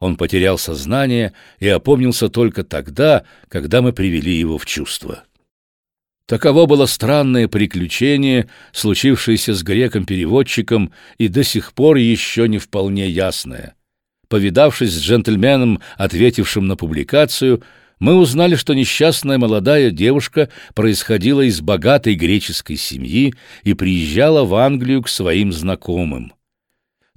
Он 0.00 0.16
потерял 0.16 0.56
сознание 0.56 1.34
и 1.60 1.68
опомнился 1.68 2.30
только 2.30 2.64
тогда, 2.64 3.24
когда 3.48 3.82
мы 3.82 3.92
привели 3.92 4.32
его 4.32 4.56
в 4.56 4.64
чувство. 4.64 5.24
Таково 6.24 6.66
было 6.66 6.86
странное 6.86 7.48
приключение, 7.48 8.48
случившееся 8.72 9.52
с 9.52 9.62
греком-переводчиком 9.62 10.92
и 11.18 11.28
до 11.28 11.44
сих 11.44 11.74
пор 11.74 11.96
еще 11.96 12.48
не 12.48 12.58
вполне 12.58 13.08
ясное. 13.08 13.74
Повидавшись 14.28 14.92
с 14.92 15.00
джентльменом, 15.00 15.80
ответившим 15.96 16.66
на 16.66 16.76
публикацию, 16.76 17.62
мы 17.98 18.14
узнали, 18.14 18.54
что 18.54 18.74
несчастная 18.74 19.38
молодая 19.38 19.90
девушка 19.90 20.50
происходила 20.74 21.40
из 21.40 21.60
богатой 21.60 22.14
греческой 22.14 22.76
семьи 22.76 23.34
и 23.64 23.74
приезжала 23.74 24.44
в 24.44 24.54
Англию 24.54 25.02
к 25.02 25.08
своим 25.08 25.52
знакомым. 25.52 26.32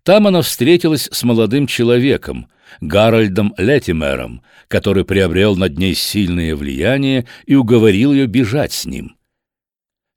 Там 0.04 0.26
она 0.26 0.42
встретилась 0.42 1.08
с 1.12 1.24
молодым 1.24 1.68
человеком, 1.68 2.48
Гарольдом 2.80 3.54
Летимером, 3.58 4.42
который 4.68 5.06
приобрел 5.06 5.56
над 5.56 5.78
ней 5.78 5.94
сильное 5.94 6.56
влияние 6.56 7.28
и 7.46 7.54
уговорил 7.54 8.14
ее 8.14 8.26
бежать 8.26 8.72
с 8.72 8.86
ним. 8.86 9.16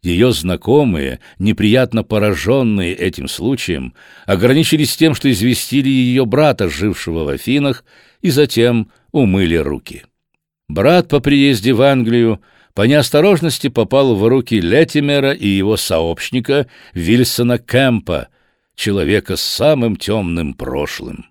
Ее 0.04 0.34
знакомые, 0.34 1.18
неприятно 1.38 2.04
пораженные 2.04 2.92
этим 2.94 3.26
случаем, 3.26 3.94
ограничились 4.26 4.94
тем, 4.98 5.14
что 5.14 5.30
известили 5.30 5.88
ее 5.88 6.26
брата, 6.26 6.68
жившего 6.68 7.24
в 7.24 7.28
Афинах, 7.28 7.86
и 8.20 8.28
затем 8.28 8.90
умыли 9.12 9.56
руки. 9.56 10.02
Брат 10.68 11.08
по 11.08 11.20
приезде 11.20 11.72
в 11.72 11.80
Англию 11.80 12.42
по 12.74 12.82
неосторожности 12.82 13.68
попал 13.68 14.14
в 14.14 14.28
руки 14.28 14.60
Летимера 14.60 15.32
и 15.32 15.48
его 15.48 15.78
сообщника 15.78 16.66
Вильсона 16.92 17.56
Кэмпа, 17.56 18.28
человека 18.74 19.36
с 19.36 19.42
самым 19.42 19.96
темным 19.96 20.52
прошлым. 20.52 21.30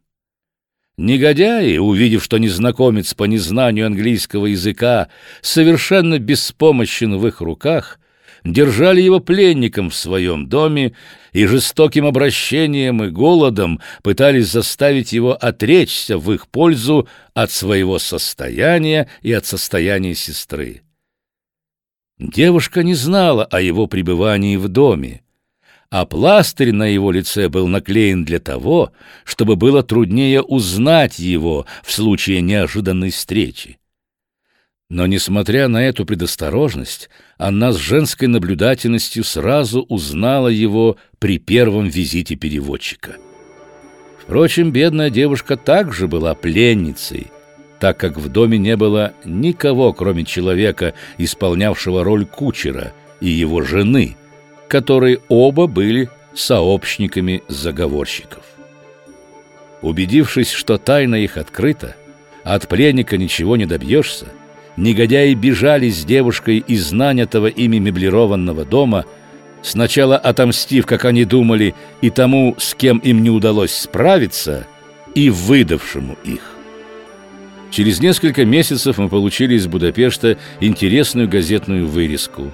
Негодяи, 0.97 1.77
увидев, 1.77 2.23
что 2.23 2.39
незнакомец 2.39 3.13
по 3.13 3.25
незнанию 3.25 3.85
английского 3.85 4.47
языка 4.47 5.09
совершенно 5.41 6.17
беспомощен 6.17 7.19
в 7.19 7.27
их 7.27 7.39
руках, 7.39 7.99
держали 8.43 9.01
его 9.01 9.19
пленником 9.19 9.89
в 9.89 9.95
своем 9.95 10.47
доме 10.47 10.93
и 11.31 11.45
жестоким 11.45 12.05
обращением 12.05 13.03
и 13.03 13.09
голодом 13.09 13.79
пытались 14.01 14.51
заставить 14.51 15.13
его 15.13 15.33
отречься 15.33 16.17
в 16.17 16.31
их 16.31 16.47
пользу 16.47 17.07
от 17.33 17.51
своего 17.51 17.99
состояния 17.99 19.09
и 19.21 19.31
от 19.31 19.45
состояния 19.45 20.15
сестры. 20.15 20.81
Девушка 22.19 22.83
не 22.83 22.93
знала 22.93 23.45
о 23.45 23.59
его 23.59 23.87
пребывании 23.87 24.57
в 24.57 24.67
доме, 24.67 25.23
а 25.89 26.05
пластырь 26.05 26.71
на 26.71 26.87
его 26.87 27.11
лице 27.11 27.49
был 27.49 27.67
наклеен 27.67 28.25
для 28.25 28.39
того, 28.39 28.91
чтобы 29.25 29.55
было 29.55 29.83
труднее 29.83 30.41
узнать 30.41 31.19
его 31.19 31.65
в 31.83 31.91
случае 31.91 32.41
неожиданной 32.41 33.11
встречи. 33.11 33.77
Но, 34.89 35.07
несмотря 35.07 35.67
на 35.67 35.85
эту 35.85 36.05
предосторожность, 36.05 37.09
она 37.37 37.71
с 37.71 37.77
женской 37.77 38.27
наблюдательностью 38.27 39.23
сразу 39.23 39.81
узнала 39.83 40.49
его 40.49 40.97
при 41.19 41.39
первом 41.39 41.87
визите 41.87 42.35
переводчика. 42.35 43.15
Впрочем, 44.21 44.71
бедная 44.71 45.09
девушка 45.09 45.57
также 45.57 46.07
была 46.07 46.35
пленницей, 46.35 47.27
так 47.79 47.97
как 47.97 48.17
в 48.17 48.29
доме 48.29 48.57
не 48.57 48.77
было 48.77 49.13
никого, 49.25 49.91
кроме 49.93 50.25
человека, 50.25 50.93
исполнявшего 51.17 52.03
роль 52.03 52.25
кучера, 52.25 52.93
и 53.19 53.29
его 53.29 53.61
жены, 53.61 54.15
которые 54.67 55.19
оба 55.27 55.67
были 55.67 56.09
сообщниками 56.33 57.43
заговорщиков. 57.47 58.43
Убедившись, 59.81 60.51
что 60.51 60.77
тайна 60.77 61.15
их 61.15 61.37
открыта, 61.37 61.95
от 62.43 62.67
пленника 62.67 63.17
ничего 63.17 63.57
не 63.57 63.65
добьешься, 63.65 64.27
негодяи 64.77 65.33
бежали 65.33 65.89
с 65.89 66.03
девушкой 66.03 66.57
из 66.59 66.91
нанятого 66.91 67.47
ими 67.47 67.77
меблированного 67.77 68.65
дома, 68.65 69.05
сначала 69.61 70.17
отомстив, 70.17 70.85
как 70.85 71.05
они 71.05 71.25
думали, 71.25 71.75
и 72.01 72.09
тому, 72.09 72.55
с 72.57 72.73
кем 72.75 72.97
им 72.99 73.21
не 73.23 73.29
удалось 73.29 73.73
справиться, 73.73 74.67
и 75.15 75.29
выдавшему 75.29 76.17
их. 76.23 76.41
Через 77.71 78.01
несколько 78.01 78.45
месяцев 78.45 78.97
мы 78.97 79.09
получили 79.09 79.55
из 79.55 79.67
Будапешта 79.67 80.37
интересную 80.59 81.27
газетную 81.27 81.87
вырезку. 81.87 82.51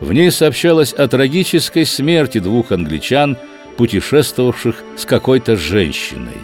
В 0.00 0.12
ней 0.12 0.30
сообщалось 0.30 0.92
о 0.92 1.06
трагической 1.06 1.84
смерти 1.84 2.38
двух 2.38 2.72
англичан, 2.72 3.36
путешествовавших 3.76 4.82
с 4.96 5.04
какой-то 5.04 5.56
женщиной. 5.56 6.36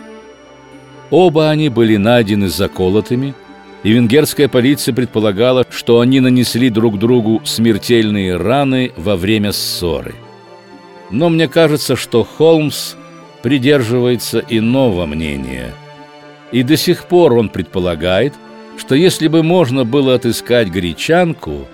Оба 1.10 1.50
они 1.50 1.68
были 1.68 1.96
найдены 1.96 2.48
заколотыми– 2.48 3.34
и 3.82 3.92
венгерская 3.92 4.48
полиция 4.48 4.94
предполагала, 4.94 5.64
что 5.70 6.00
они 6.00 6.20
нанесли 6.20 6.70
друг 6.70 6.98
другу 6.98 7.42
смертельные 7.44 8.36
раны 8.36 8.92
во 8.96 9.16
время 9.16 9.52
ссоры. 9.52 10.14
Но 11.10 11.28
мне 11.28 11.48
кажется, 11.48 11.96
что 11.96 12.24
Холмс 12.24 12.94
придерживается 13.42 14.42
иного 14.48 15.06
мнения. 15.06 15.72
И 16.50 16.62
до 16.62 16.76
сих 16.76 17.04
пор 17.04 17.34
он 17.34 17.48
предполагает, 17.48 18.34
что 18.76 18.94
если 18.94 19.28
бы 19.28 19.42
можно 19.42 19.84
было 19.84 20.14
отыскать 20.14 20.68
гречанку, 20.68 21.66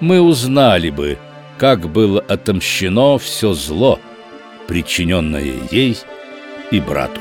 мы 0.00 0.20
узнали 0.20 0.90
бы, 0.90 1.18
как 1.58 1.88
было 1.88 2.20
отомщено 2.20 3.18
все 3.18 3.52
зло, 3.52 3.98
причиненное 4.66 5.54
ей 5.70 5.96
и 6.70 6.80
брату. 6.80 7.20